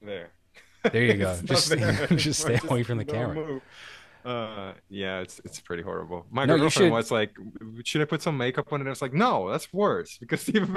[0.02, 0.30] There.
[0.92, 1.32] There you go.
[1.44, 3.36] It's Just- just stay away from the camera.
[3.36, 3.62] move.
[4.26, 6.26] Uh, yeah, it's it's pretty horrible.
[6.30, 7.32] My No, girlfriend should- was like,
[7.86, 10.68] "Should I put some makeup on it?" I was like, "No, that's worse because if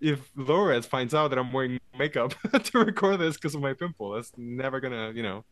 [0.00, 4.10] if Lores finds out that I'm wearing makeup to record this because of my pimple,
[4.12, 5.44] that's never gonna, you know."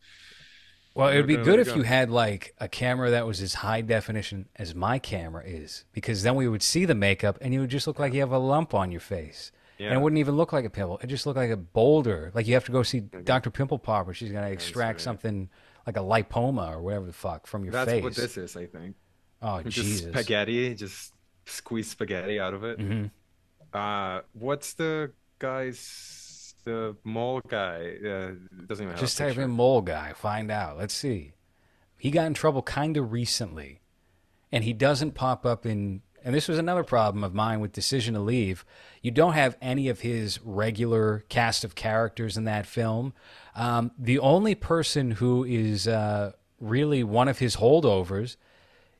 [0.93, 3.81] Well, it would be good if you had like a camera that was as high
[3.81, 7.69] definition as my camera is, because then we would see the makeup and you would
[7.69, 9.51] just look like you have a lump on your face.
[9.79, 10.99] And it wouldn't even look like a pimple.
[11.01, 12.31] It just looked like a boulder.
[12.35, 13.49] Like you have to go see Dr.
[13.49, 14.13] Pimple Popper.
[14.13, 15.01] She's going to extract right.
[15.01, 15.49] something
[15.87, 18.03] like a lipoma or whatever the fuck from your That's face.
[18.03, 18.95] That's what this is, I think.
[19.41, 20.11] oh, Just Jesus.
[20.11, 21.13] spaghetti, just
[21.47, 22.79] squeeze spaghetti out of it.
[22.79, 23.05] hmm
[23.73, 25.79] Uh, what's the guy's
[26.63, 27.95] the mole guy?
[28.03, 28.31] Uh,
[28.67, 30.13] doesn't even have Just type in mole guy.
[30.13, 30.77] Find out.
[30.77, 31.33] Let's see.
[31.97, 33.79] He got in trouble kind of recently,
[34.51, 36.01] and he doesn't pop up in.
[36.23, 38.63] And this was another problem of mine with Decision to Leave.
[39.01, 43.13] You don't have any of his regular cast of characters in that film.
[43.55, 48.35] Um, the only person who is uh, really one of his holdovers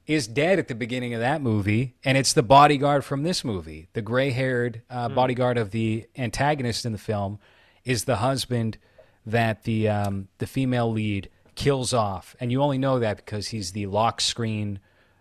[0.08, 3.88] is dead at the beginning of that movie, and it's the bodyguard from this movie.
[3.94, 7.40] The gray haired uh, bodyguard of the antagonist in the film
[7.86, 8.78] is the husband
[9.26, 13.72] that the um, the female lead kills off, and you only know that because he's
[13.74, 14.80] the lock screen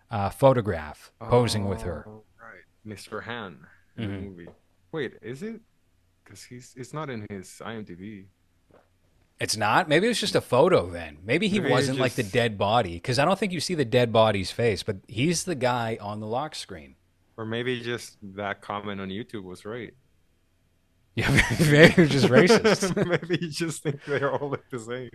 [0.09, 2.05] uh, photograph posing with her.
[2.07, 3.23] Oh, right, Mr.
[3.23, 3.67] Han
[3.97, 4.15] in Mm-hmm.
[4.15, 4.47] the movie.
[4.91, 5.61] Wait, is it?
[6.23, 8.25] Because he's it's not in his IMDb.
[9.41, 9.89] It's not.
[9.89, 11.17] Maybe it was just a photo then.
[11.23, 13.83] Maybe he Maybe wasn't like the dead body because I don't think you see the
[13.83, 16.95] dead body's face, but he's the guy on the lock screen.
[17.37, 19.93] Or maybe just that comment on YouTube was right.
[21.15, 21.29] Yeah,
[21.59, 22.95] maybe was just racist.
[23.29, 25.09] maybe you just think they're all like the same.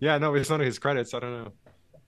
[0.00, 1.12] Yeah, no, it's not his credits.
[1.12, 1.52] I don't know.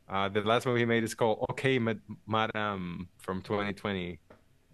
[0.08, 4.18] Uh, the last movie he made is called Okay, Mad- Madam from 2020,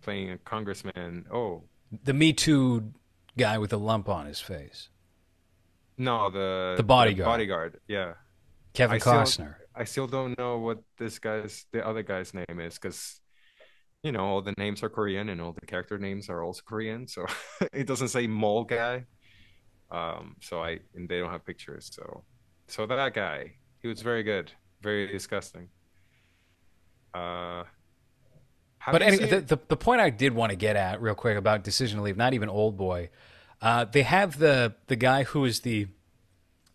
[0.03, 1.25] playing a congressman.
[1.33, 1.65] Oh,
[2.05, 2.93] the Me Too
[3.37, 4.89] guy with a lump on his face.
[5.99, 7.27] No, the The bodyguard.
[7.27, 8.15] bodyguard, yeah.
[8.73, 9.55] Kevin I still- Costner.
[9.77, 13.21] I still don't know what this guy's the other guy's name is because
[14.05, 17.09] you know all the names are Korean and all the character names are also Korean,
[17.09, 17.27] so
[17.73, 19.07] it doesn't say mole guy.
[19.91, 22.25] Um, so I and they don't have pictures, so
[22.69, 25.69] so that guy he was very good, very disgusting.
[27.13, 27.65] Uh,
[28.91, 31.37] But anyway, seen- the, the, the point I did want to get at real quick
[31.37, 33.11] about Decision to Leave, not even Old Boy,
[33.65, 35.89] uh, they have the the guy who is the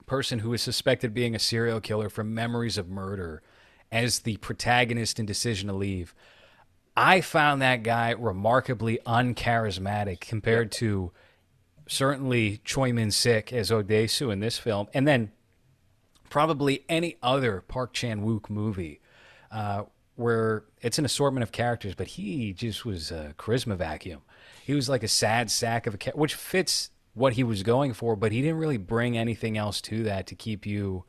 [0.07, 3.43] person who is suspected being a serial killer from Memories of Murder
[3.91, 6.15] as the protagonist in Decision to Leave.
[6.97, 11.11] I found that guy remarkably uncharismatic compared to
[11.87, 15.31] certainly Choi Min Sik as Odesu in this film, and then
[16.29, 18.99] probably any other Park Chan Wook movie
[19.51, 19.83] uh,
[20.15, 24.21] where it's an assortment of characters, but he just was a charisma vacuum.
[24.69, 27.91] He was like a sad sack of a cat, which fits what he was going
[27.91, 31.05] for, but he didn't really bring anything else to that to keep you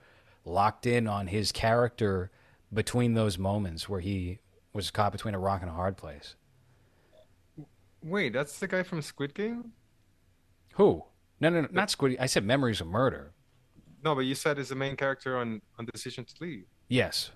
[0.46, 2.30] locked in on his character
[2.72, 4.38] between those moments where he
[4.72, 6.36] was caught between a rock and a hard place.
[8.02, 9.72] Wait, that's the guy from Squid Game?
[10.76, 11.04] Who?
[11.38, 12.16] No, no, no, not Squid.
[12.18, 13.34] I said Memories of Murder.
[14.02, 16.64] No, but you said is the main character on on Decision to Leave.
[16.88, 17.30] Yes,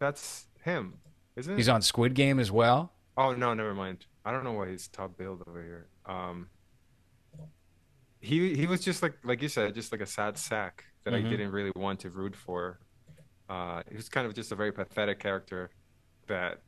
[0.00, 0.94] That's him,
[1.36, 1.58] isn't it?
[1.58, 2.92] he's on Squid Game as well.
[3.16, 4.06] Oh no, never mind.
[4.24, 5.88] I don't know why he's top billed over here.
[6.06, 6.48] Um,
[8.20, 11.14] he he was just like like you said, just like a sad sack that Mhm.
[11.14, 12.80] I didn't really want to root for.
[13.48, 15.70] Uh, he was kind of just a very pathetic character
[16.28, 16.62] that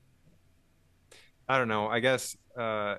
[1.48, 1.88] I don't know.
[1.88, 2.96] I guess uh,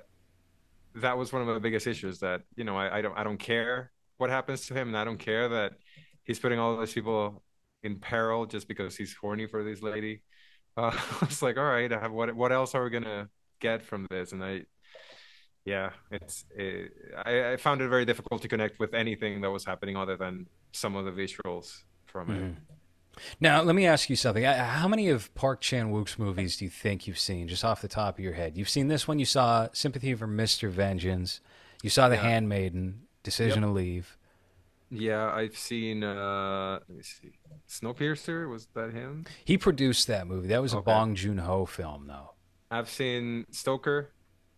[0.96, 2.20] that was one of my biggest issues.
[2.20, 5.04] That you know, I, I don't I don't care what happens to him, and I
[5.04, 5.74] don't care that
[6.26, 7.44] he's putting all those people
[7.84, 10.24] in peril just because he's horny for this lady.
[10.78, 10.92] Uh,
[11.22, 13.30] I was like, all right, I have, what what else are we gonna
[13.60, 14.32] get from this?
[14.32, 14.62] And I,
[15.66, 16.92] yeah, it's it,
[17.26, 20.46] I, I found it very difficult to connect with anything that was happening other than
[20.74, 22.56] some of the visuals from it.
[23.40, 24.46] Now, let me ask you something.
[24.46, 27.82] Uh, How many of Park Chan Wook's movies do you think you've seen, just off
[27.82, 28.56] the top of your head?
[28.56, 29.18] You've seen this one.
[29.18, 30.70] You saw Sympathy for Mr.
[30.70, 31.42] Vengeance.
[31.82, 32.22] You saw The Yeah.
[32.22, 34.16] Handmaiden, Decision to Leave.
[34.92, 36.04] Yeah, I've seen.
[36.04, 37.32] uh Let me see.
[37.68, 39.26] Snowpiercer was that him?
[39.44, 40.48] He produced that movie.
[40.48, 42.34] That was a Bong Joon Ho film, though.
[42.70, 44.12] I've seen Stoker.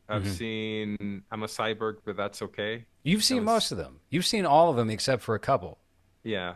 [0.07, 0.27] I've Mhm.
[0.37, 2.85] seen I'm a Cyborg, but that's okay.
[3.03, 3.99] You've seen was- most of them.
[4.09, 5.77] You've seen all of them except for a couple.
[6.23, 6.55] Yeah,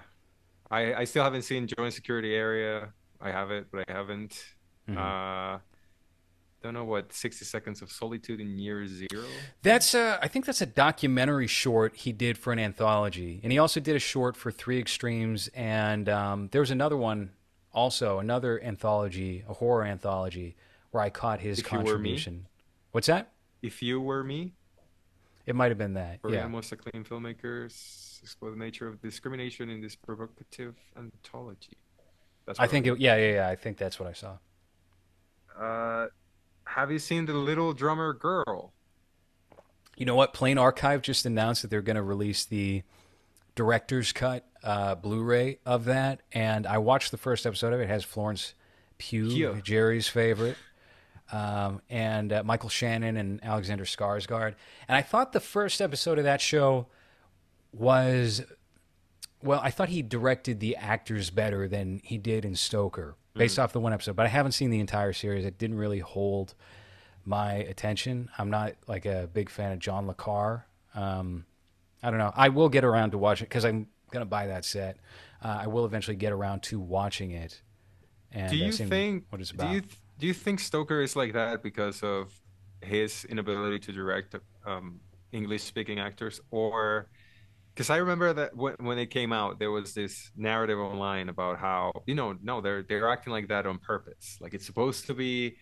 [0.72, 2.94] I I still haven't seen Joint Security Area.
[3.22, 4.56] I have it, but I haven't.
[4.90, 4.98] Mhm.
[4.98, 5.60] Uh,
[6.62, 9.26] don't know what 60 Seconds of Solitude in Year Zero.
[9.62, 13.58] That's a, I think that's a documentary short he did for an anthology, and he
[13.60, 17.32] also did a short for Three Extremes, and um, there was another one,
[17.74, 20.56] also another anthology, a horror anthology,
[20.94, 22.48] where I caught his If contribution.
[22.92, 23.32] What's that?
[23.62, 24.54] If You Were Me,
[25.46, 26.22] It might have been that.
[26.22, 26.48] Korean Yeah.
[26.48, 31.76] most acclaimed filmmakers explore the nature of discrimination in this provocative anthology.
[32.46, 33.50] That's I think it, yeah, yeah, yeah.
[33.50, 34.38] I think that's what I saw.
[35.60, 36.08] Uh,
[36.66, 38.72] have you seen The Little Drummer Girl?
[39.98, 40.34] You know what?
[40.34, 42.84] Plain Archive just announced that they're going to release the
[43.56, 47.84] director's cut uh, Blu-ray of that, and I watched the first episode of it.
[47.84, 48.54] It has Florence
[48.98, 49.60] Pugh, Yeah.
[49.62, 50.58] Jerry's favorite,
[51.34, 54.54] um, and uh, Michael Shannon and Alexander Skarsgård.
[54.88, 56.88] And I thought the first episode of that show
[57.74, 58.44] was
[59.42, 63.74] well, I thought he directed the actors better than he did in Stoker, based off
[63.74, 64.16] the one episode.
[64.16, 65.44] But I haven't seen the entire series.
[65.44, 66.54] It didn't really hold
[67.26, 68.30] my attention.
[68.38, 70.68] I'm not like a big fan of John Le Carre.
[70.96, 71.46] Um,
[72.02, 72.32] I don't know.
[72.36, 74.98] I will get around to watching it because I'm gonna buy that set.
[75.44, 77.62] Uh, I will eventually get around to watching it.
[78.32, 79.74] And do you think what it's do about?
[79.74, 79.82] you
[80.24, 82.32] do you think Stoker is like that because of
[82.80, 84.34] his inability to direct
[84.66, 85.02] um,
[85.34, 86.40] English speaking actors?
[86.50, 87.10] Or
[87.76, 91.60] because I remember that when, when it came out there was this narrative online about
[91.60, 94.38] how you know no they're they're acting like that on purpose.
[94.40, 95.58] Like it's supposed to be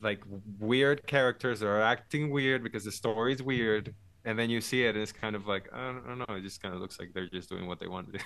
[0.00, 0.22] like
[0.58, 3.94] weird characters are acting weird because the story is weird
[4.24, 6.34] and then you see it and it's kind of like I don't, I don't know
[6.34, 8.24] it just kind of looks like they're just doing what they want to do.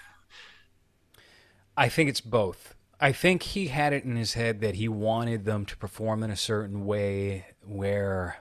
[1.77, 2.77] I think it's both.
[3.01, 6.31] I think he had it in his head that he wanted them to perform in
[6.31, 8.37] a certain way where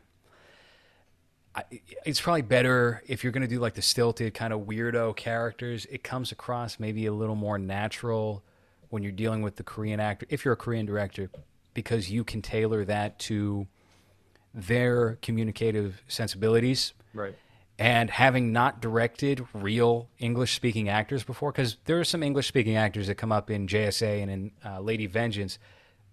[2.06, 5.86] it's probably better if you're going to do like the stilted kind of weirdo characters.
[5.88, 8.44] It comes across maybe a little more natural
[8.90, 11.30] when you're dealing with the Korean actor, if you're a Korean director,
[11.74, 13.68] because you can tailor that to
[14.54, 17.36] their communicative sensibilities right
[17.82, 22.76] and having not directed real English speaking actors before, because there are some English speaking
[22.76, 25.58] actors that come up in JSA and in uh, Lady Vengeance,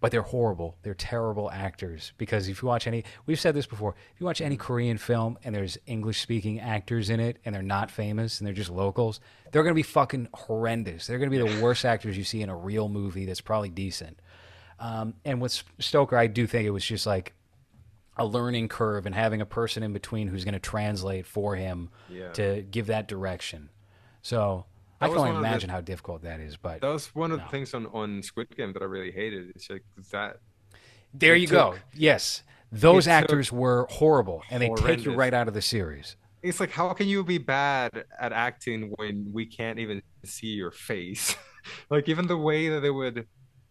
[0.00, 0.78] but they're horrible.
[0.80, 2.14] They're terrible actors.
[2.16, 5.36] Because if you watch any, we've said this before, if you watch any Korean film
[5.44, 9.20] and there's English speaking actors in it and they're not famous and they're just locals,
[9.52, 11.06] they're going to be fucking horrendous.
[11.06, 13.68] They're going to be the worst actors you see in a real movie that's probably
[13.68, 14.18] decent.
[14.80, 17.34] Um, and with Stoker, I do think it was just like
[18.18, 21.90] a learning curve and having a person in between who's going to translate for him
[22.08, 22.32] Yeah.
[22.32, 23.70] to give that direction.
[24.22, 24.66] So
[25.00, 26.56] That I can only of the- imagine how difficult that is.
[26.56, 27.44] But That was one of No.
[27.44, 29.50] the things on, on Squid Game that I really hated.
[29.54, 30.38] It's like that.
[31.14, 31.76] there you go.
[31.94, 36.16] Yes, those actors were horrible, and they take you right out of the series.
[36.42, 40.70] It's like, how can you be bad at acting when we can't even see your
[40.70, 41.34] face?
[41.90, 43.26] like, even the way that they would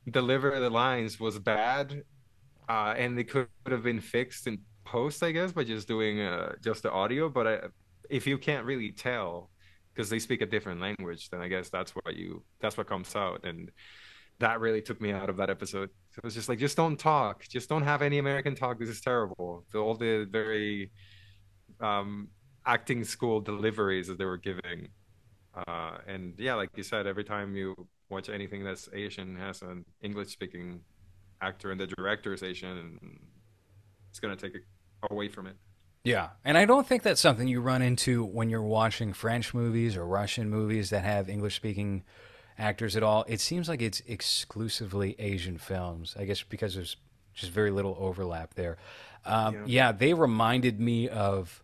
[0.09, 2.03] deliver the lines was bad,
[2.70, 6.53] uh, and they could have been fixed in post, I guess, by just doing uh,
[6.63, 7.30] just the audio.
[7.30, 7.59] But I,
[8.09, 9.49] if you can't really tell
[9.93, 13.15] because they speak a different language, then I guess that's what you that's what comes
[13.15, 13.45] out.
[13.45, 13.72] And
[14.39, 15.89] that really took me out of that episode.
[16.11, 18.80] So it was just like, just don't talk, just don't have any American talk.
[18.80, 19.65] This is terrible.
[19.72, 20.91] The, all the very
[21.80, 22.28] um,
[22.65, 24.89] acting school deliveries that they were giving.
[25.55, 27.76] Uh, and yeah, like you said, every time you
[28.09, 30.82] watch anything that's Asian has an English speaking
[31.41, 33.19] actor and the director is Asian, and
[34.09, 34.53] it's gonna take
[35.09, 35.55] away from it.
[36.03, 39.97] Yeah, and I don't think that's something you run into when you're watching French movies
[39.97, 42.03] or Russian movies that have English speaking
[42.57, 43.25] actors at all.
[43.27, 46.15] It seems like it's exclusively Asian films.
[46.17, 46.95] I guess because there's
[47.33, 48.77] just very little overlap there.
[49.25, 49.61] Um, yeah.
[49.65, 51.61] yeah, they reminded me of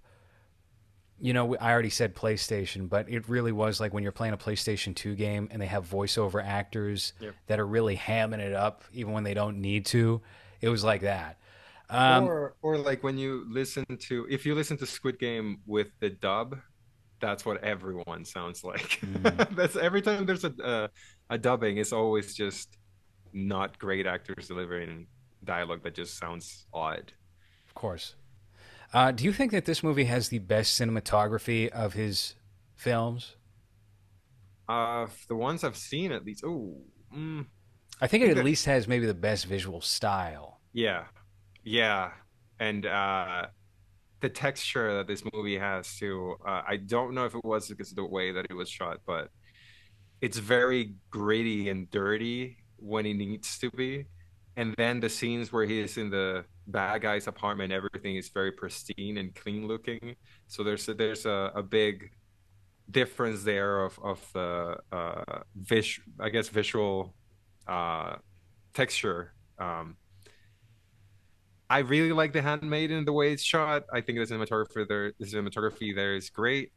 [1.19, 4.37] you know, I already said PlayStation, but it really was like when you're playing a
[4.37, 7.35] PlayStation 2 game and they have voiceover actors yep.
[7.47, 10.21] that are really hamming it up even when they don't need to.
[10.61, 11.37] It was like that.
[11.89, 15.87] Um, or, or like when you listen to, if you listen to Squid Game with
[15.99, 16.57] the dub,
[17.19, 18.99] that's what everyone sounds like.
[19.01, 19.55] Mm.
[19.55, 20.89] that's every time there's a, a,
[21.29, 22.77] a dubbing, it's always just
[23.31, 25.07] not great actors delivering
[25.43, 27.13] dialogue that just sounds odd.
[27.67, 28.15] Of course.
[28.93, 32.35] Uh, do you think that this movie has the best cinematography of his
[32.75, 33.35] films?
[34.69, 36.43] Uh, the ones I've seen, at least.
[36.45, 36.77] Oh,
[37.13, 37.45] mm,
[37.99, 40.59] I think it at least has maybe the best visual style.
[40.73, 41.05] Yeah,
[41.63, 42.11] yeah,
[42.59, 43.47] and uh,
[44.21, 46.35] the texture that this movie has too.
[46.45, 48.99] Uh, I don't know if it was because of the way that it was shot,
[49.07, 49.29] but
[50.21, 54.05] it's very gritty and dirty when it needs to be.
[54.55, 58.51] And then the scenes where he is in the bad guy's apartment, everything is very
[58.51, 60.15] pristine and clean looking.
[60.47, 62.11] So there's a, there's a, a big
[62.91, 67.13] difference there of of the uh, vis I guess visual
[67.67, 68.15] uh,
[68.73, 69.33] texture.
[69.57, 69.97] Um,
[71.69, 73.83] I really like the handmaiden the way it's shot.
[73.91, 76.71] I think the cinematography there the cinematography there is great.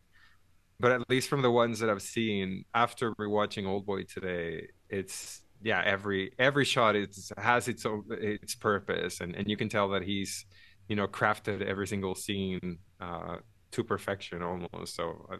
[0.79, 5.43] But at least from the ones that I've seen after rewatching Old Boy today, it's
[5.63, 9.21] yeah every every shot is has its own its purpose.
[9.21, 10.45] And and you can tell that he's
[10.89, 13.37] you know crafted every single scene uh
[13.73, 14.95] to perfection almost.
[14.95, 15.37] So I,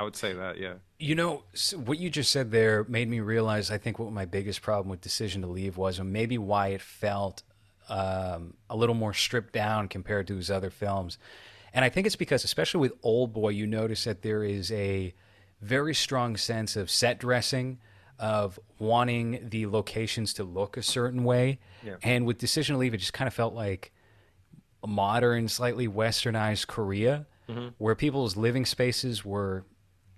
[0.00, 0.74] I would say that yeah.
[0.98, 1.44] You know
[1.74, 5.00] what you just said there made me realize i think what my biggest problem with
[5.00, 7.42] decision to leave was and maybe why it felt
[7.88, 11.18] um, a little more stripped down compared to his other films.
[11.72, 15.14] And i think it's because especially with old boy you notice that there is a
[15.60, 17.78] very strong sense of set dressing
[18.18, 21.58] of wanting the locations to look a certain way.
[21.84, 21.96] Yeah.
[22.02, 23.92] And with Decision to Leave, it just kind of felt like
[24.82, 27.68] a modern, slightly westernized Korea, mm-hmm.
[27.78, 29.64] where people's living spaces were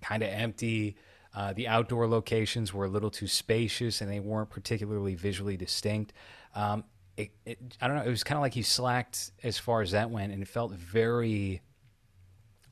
[0.01, 0.95] kind of empty.
[1.33, 6.13] Uh, the outdoor locations were a little too spacious and they weren't particularly visually distinct.
[6.55, 6.83] Um,
[7.17, 8.03] it, it, I don't know.
[8.03, 10.71] It was kind of like he slacked as far as that went, and it felt
[10.71, 11.61] very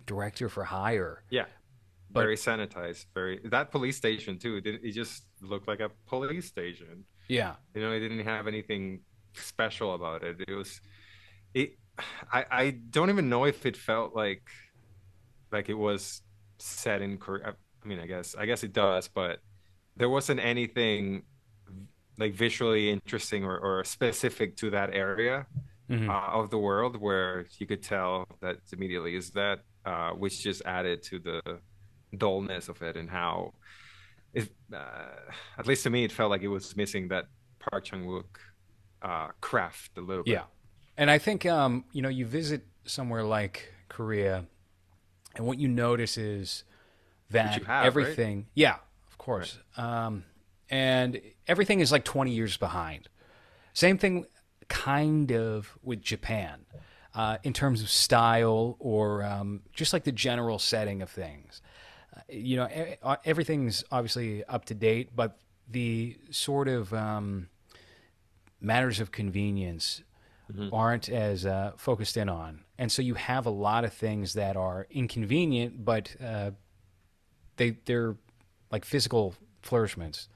[0.06, 1.22] director for hire.
[1.30, 1.46] Yeah
[2.12, 3.06] but, very sanitized.
[3.14, 4.58] Very that police station too.
[4.58, 7.06] It, it just looked like a police station.
[7.28, 9.02] Yeah, you know, it didn't have anything
[9.34, 10.42] special about it.
[10.48, 10.82] It was,
[11.54, 11.78] it.
[12.32, 14.44] I I don't even know if it felt like,
[15.52, 16.22] like it was
[16.58, 17.56] set in Korea.
[17.84, 19.40] I mean, I guess I guess it does, but
[19.96, 21.24] there wasn't anything
[22.18, 25.46] like visually interesting or, or specific to that area
[25.90, 26.10] mm-hmm.
[26.10, 30.62] uh, of the world where you could tell that immediately is that uh, which just
[30.66, 31.42] added to the
[32.18, 33.54] dullness of it and how
[34.34, 37.26] it, uh, at least to me, it felt like it was missing that
[37.60, 38.26] Park Chan Wook
[39.02, 40.34] uh, craft a little bit.
[40.34, 40.44] Yeah,
[40.98, 44.46] and I think um, you know you visit somewhere like Korea,
[45.36, 46.64] and what you notice is
[47.32, 48.38] that have, everything.
[48.38, 48.46] Right?
[48.56, 48.76] Yeah,
[49.08, 49.60] of course.
[49.78, 50.06] Right.
[50.06, 50.26] Um,
[50.70, 53.10] and everything is like 20 years behind.
[53.74, 54.26] Same thing,
[54.68, 56.66] kind of, with Japan.
[57.16, 61.60] Uh, in terms of style or um, just like the general setting of things
[62.32, 62.68] you know,
[63.26, 67.50] everything's obviously up to date, but the sort of um,
[68.62, 70.04] matters of convenience
[70.52, 70.74] mm-hmm.
[70.74, 72.62] aren't as uh, focused in on.
[72.78, 76.52] And so you have a lot of things that are inconvenient, but uh,
[77.58, 78.16] they they're
[78.72, 80.28] like physical flourishments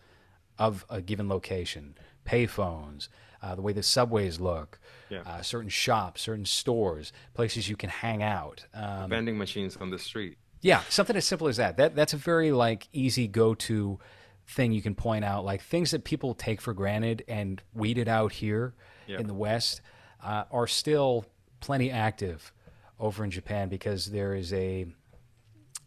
[0.60, 3.08] of a given location, payphones,
[3.42, 4.80] uh, the way the subways look,
[5.10, 5.22] yeah.
[5.26, 10.00] uh, certain shops, certain stores, places you can hang out, um, vending machines on the
[10.00, 10.38] street.
[10.64, 11.76] Yeah, something as simple as that.
[11.76, 14.00] That that's a very like easy go to
[14.48, 15.44] thing you can point out.
[15.44, 18.74] Like things that people take for granted and weeded out here
[19.20, 19.82] in the West
[20.24, 21.26] uh, are still
[21.60, 22.54] plenty active
[22.98, 24.86] over in Japan because there is a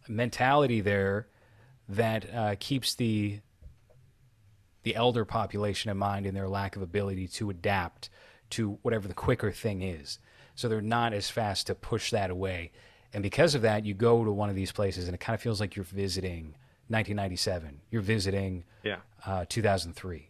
[0.09, 1.29] mentality there
[1.89, 3.41] that uh, keeps the
[4.83, 8.11] the elder population in mind in their lack of ability to adapt
[8.51, 10.19] to whatever the quicker thing is.
[10.55, 12.73] So they're not as fast to push that away
[13.13, 15.41] And because of that, you go to one of these places and it kind of
[15.41, 16.55] feels like you're visiting
[16.89, 17.81] 1997.
[17.91, 18.99] You're visiting Yeah.
[19.25, 20.29] uh, 2003.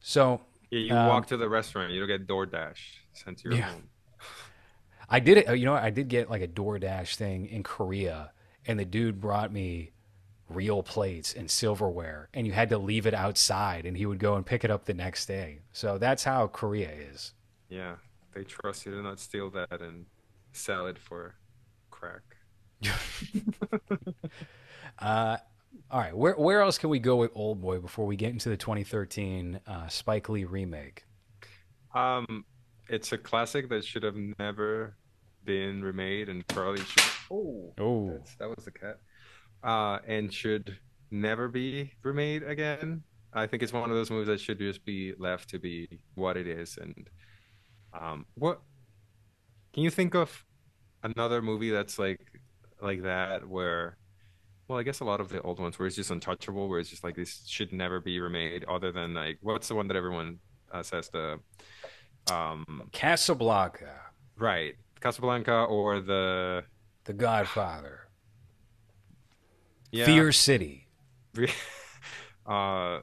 [0.00, 0.40] So
[0.70, 2.78] Yeah, you Um, walk to the restaurant, you don't get DoorDash
[3.12, 3.70] sent to your Yeah.
[3.72, 3.88] home.
[5.08, 5.58] I did it.
[5.58, 5.74] You know.
[5.74, 8.32] I did get like a DoorDash thing in Korea,
[8.64, 9.90] and the dude brought me
[10.48, 14.36] real plates and silverware, and you had to leave it outside, and he would go
[14.36, 15.58] and pick it up the next day.
[15.72, 17.34] So that's how Korea is.
[17.68, 17.96] Yeah,
[18.32, 20.06] they trust you to not steal that and
[20.52, 21.34] sell it for
[22.00, 22.22] crack.
[24.98, 25.36] Uh,
[25.90, 28.48] all right, where where else can we go with Old Boy before we get into
[28.48, 31.04] the 2013 uh, Spike Lee remake?
[31.94, 32.44] Um,
[32.88, 34.96] it's a classic that should have never
[35.44, 37.02] been remade and probably should.
[37.30, 38.98] Oh, Oh, that was the cat.
[39.62, 40.76] Uh, and should
[41.10, 43.02] never be remade again.
[43.32, 46.36] I think it's one of those movies that should just be left to be what
[46.36, 46.76] it is.
[46.76, 47.08] And
[47.98, 48.60] um, what
[49.72, 50.44] can you think of
[51.02, 52.20] another movie that's like
[52.80, 53.96] like that where?
[54.68, 56.90] Well, I guess a lot of the old ones where it's just untouchable, where it's
[56.90, 58.64] just like this should never be remade.
[58.64, 60.38] Other than like, what's the one that everyone
[60.72, 61.40] uh, says the
[62.30, 64.00] um Casablanca,
[64.38, 66.64] right Casablanca or the
[67.04, 68.08] The Godfather,
[69.90, 70.86] yeah Fear City.
[72.46, 73.00] uh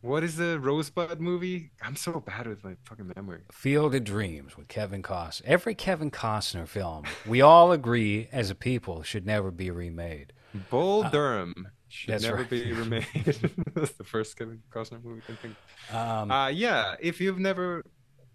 [0.00, 1.70] what is the Rosebud movie?
[1.82, 3.42] I'm so bad with my fucking memory.
[3.52, 5.42] Field of Dreams with Kevin Costner.
[5.44, 10.32] Every Kevin Costner film, we all agree as a people, should never be remade.
[10.70, 12.50] Bull Durham should Uh, never right.
[12.50, 13.06] be remade.
[13.74, 15.56] That's the first Kevin Costner movie I can think.
[15.90, 17.84] Um, Uh yeah, if you've never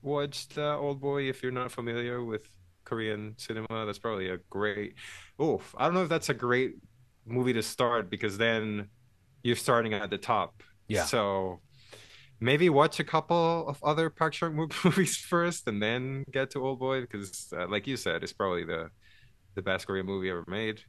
[0.02, 2.48] watched uh, Old Boy, if you're not familiar with
[2.84, 4.94] Korean cinema, that's probably a great.
[5.42, 6.76] Oof, I don't know if that's a great
[7.26, 8.90] movie to start because then
[9.42, 10.62] you're starting at the top.
[10.88, 11.06] Yeah.
[11.06, 11.60] So
[12.40, 16.66] maybe watch a couple of other Park Chan Wook movies first, and then get to
[16.66, 18.90] Old Boy because, uh, like you said, it's probably the
[19.56, 20.82] the best Korean movie ever made,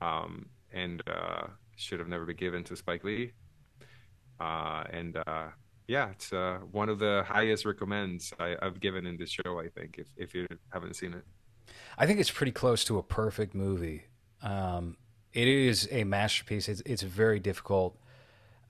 [0.00, 3.32] um, and uh, should have never been given to Spike Lee.
[4.38, 5.46] Uh, and uh,
[5.88, 9.58] yeah, it's uh, one of the highest recommends I, I've given in this show.
[9.58, 11.24] I think if if you haven't seen it.
[11.96, 14.04] I think it's pretty close to a perfect movie.
[14.42, 14.96] Um,
[15.32, 16.68] it is a masterpiece.
[16.68, 17.96] It's, it's very difficult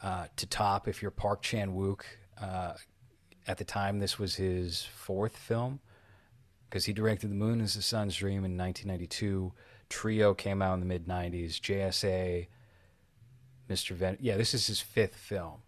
[0.04, 2.02] uh, to top if you're Park Chan Wook.
[2.40, 2.74] Uh,
[3.46, 5.80] at the time, this was his fourth film
[6.68, 9.52] because he directed The Moon is the Sun's Dream in 1992.
[9.88, 11.58] Trio came out in the mid 90s.
[11.58, 12.48] JSA,
[13.68, 13.96] Mr.
[13.96, 14.18] Ven.
[14.20, 15.62] Yeah, this is his fifth film.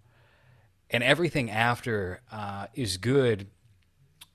[0.90, 3.46] And everything after uh, is good.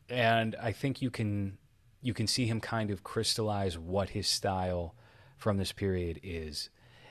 [0.09, 1.59] And I think you can
[2.01, 4.95] you can see him kind of crystallize what his style
[5.37, 6.69] from this period is.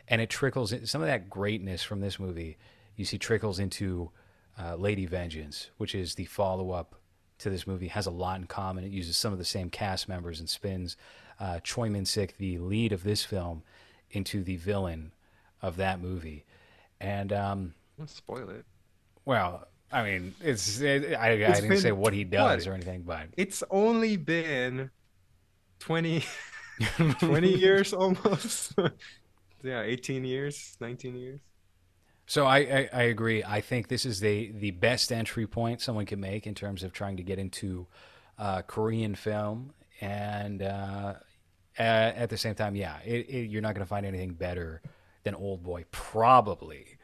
[0.09, 2.59] And it trickles in, some of that greatness from this movie
[3.01, 4.11] you see trickles into
[4.59, 6.95] uh, Lady Vengeance, which is the follow up
[7.39, 8.85] to this movie, has a lot in common.
[8.85, 10.97] It uses some of the same cast members and spins
[11.41, 13.63] uh, Choi Min Sik, the lead of this film,
[14.11, 15.13] into the villain
[15.63, 16.45] of that movie.
[17.01, 18.67] And, um, Don't spoil it.
[19.25, 22.71] well, I mean, it's it, I, I didn't say what he does what?
[22.71, 24.91] or anything, but It's only been
[25.79, 26.23] 20,
[27.21, 28.75] 20 years almost.
[29.63, 31.41] yeah, 18 years, 19 years.
[32.31, 33.43] So I, I, I agree.
[33.43, 36.93] I think this is the the best entry point someone can make in terms of
[36.93, 37.89] trying to get into
[38.39, 41.15] uh, Korean film, and uh,
[41.77, 44.81] at, at the same time, yeah, it, it, you're not going to find anything better
[45.25, 45.87] than Old Boy.
[45.91, 46.99] Probably,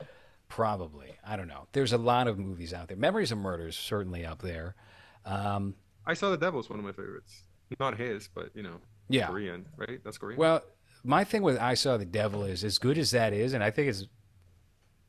[0.46, 1.16] probably.
[1.26, 1.66] I don't know.
[1.72, 2.96] There's a lot of movies out there.
[2.96, 4.76] Memories of Murder is certainly up there.
[5.24, 5.74] Um,
[6.06, 7.42] I Saw the Devil Devil's one of my favorites.
[7.80, 8.76] Not his, but you know,
[9.08, 9.26] yeah.
[9.26, 9.98] Korean, right?
[10.04, 10.38] That's Korean.
[10.38, 10.62] Well,
[11.02, 13.72] my thing with I Saw the Devil is as good as that is, and I
[13.72, 14.06] think it's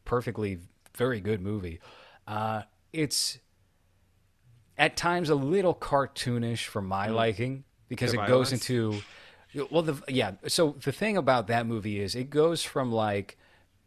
[0.07, 0.59] perfectly
[0.95, 1.79] very good movie.
[2.27, 2.63] Uh,
[2.93, 3.39] it's
[4.77, 9.05] at times a little cartoonish for my liking because The it goes into
[9.71, 10.33] well, the yeah.
[10.47, 13.37] So the thing about that movie is it goes from like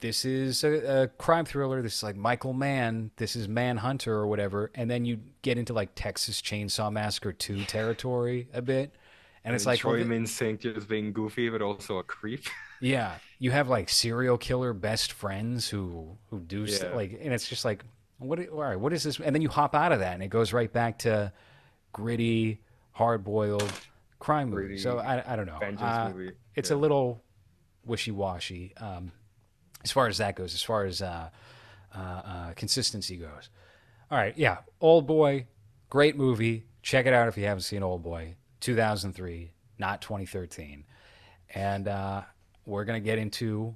[0.01, 1.82] this is a, a crime thriller.
[1.82, 3.10] This is like Michael Mann.
[3.16, 7.64] This is Manhunter or whatever, and then you get into like Texas Chainsaw Massacre two
[7.66, 8.94] territory a bit,
[9.44, 12.05] and it's And like well, Choi th- Min Sik just being goofy, but also a
[12.05, 12.44] creep.
[12.80, 17.48] yeah, you have like serial killer best friends who who do st- like, and it's
[17.48, 17.82] just like,
[18.18, 18.38] what?
[18.50, 19.18] All right, what is this?
[19.18, 21.32] And then you hop out of that, and it goes right back to
[21.92, 22.60] gritty,
[22.92, 23.72] hard boiled
[24.20, 24.66] crime movie.
[24.66, 25.58] Gritty So I I don't know.
[25.58, 26.32] Vengeance Uh, movie.
[26.54, 26.76] It's Yeah.
[26.76, 27.24] a little
[27.84, 29.10] wishy washy um,
[29.82, 30.54] as far as that goes.
[30.54, 31.30] As far as uh,
[31.94, 33.48] uh, uh, consistency goes.
[34.10, 35.46] All right, yeah, Old Boy,
[35.88, 36.64] great movie.
[36.82, 38.34] Check it out if you haven't seen Old Boy.
[38.60, 40.84] 2003, not 2013.
[41.54, 42.22] And uh,
[42.66, 43.74] we're going to get into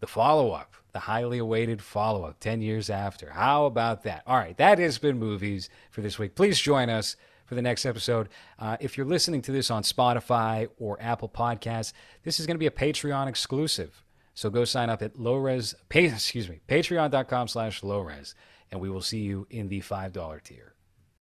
[0.00, 3.30] the follow up, the highly awaited follow up 10 years after.
[3.30, 4.22] How about that?
[4.26, 6.34] All right, that has been movies for this week.
[6.34, 7.16] Please join us
[7.46, 8.28] for the next episode.
[8.58, 11.92] Uh, if you're listening to this on Spotify or Apple Podcasts,
[12.24, 14.02] this is going to be a Patreon exclusive.
[14.34, 18.34] So go sign up at lowres, pay, excuse me, patreon.com slash lowres,
[18.70, 20.75] and we will see you in the $5 tier.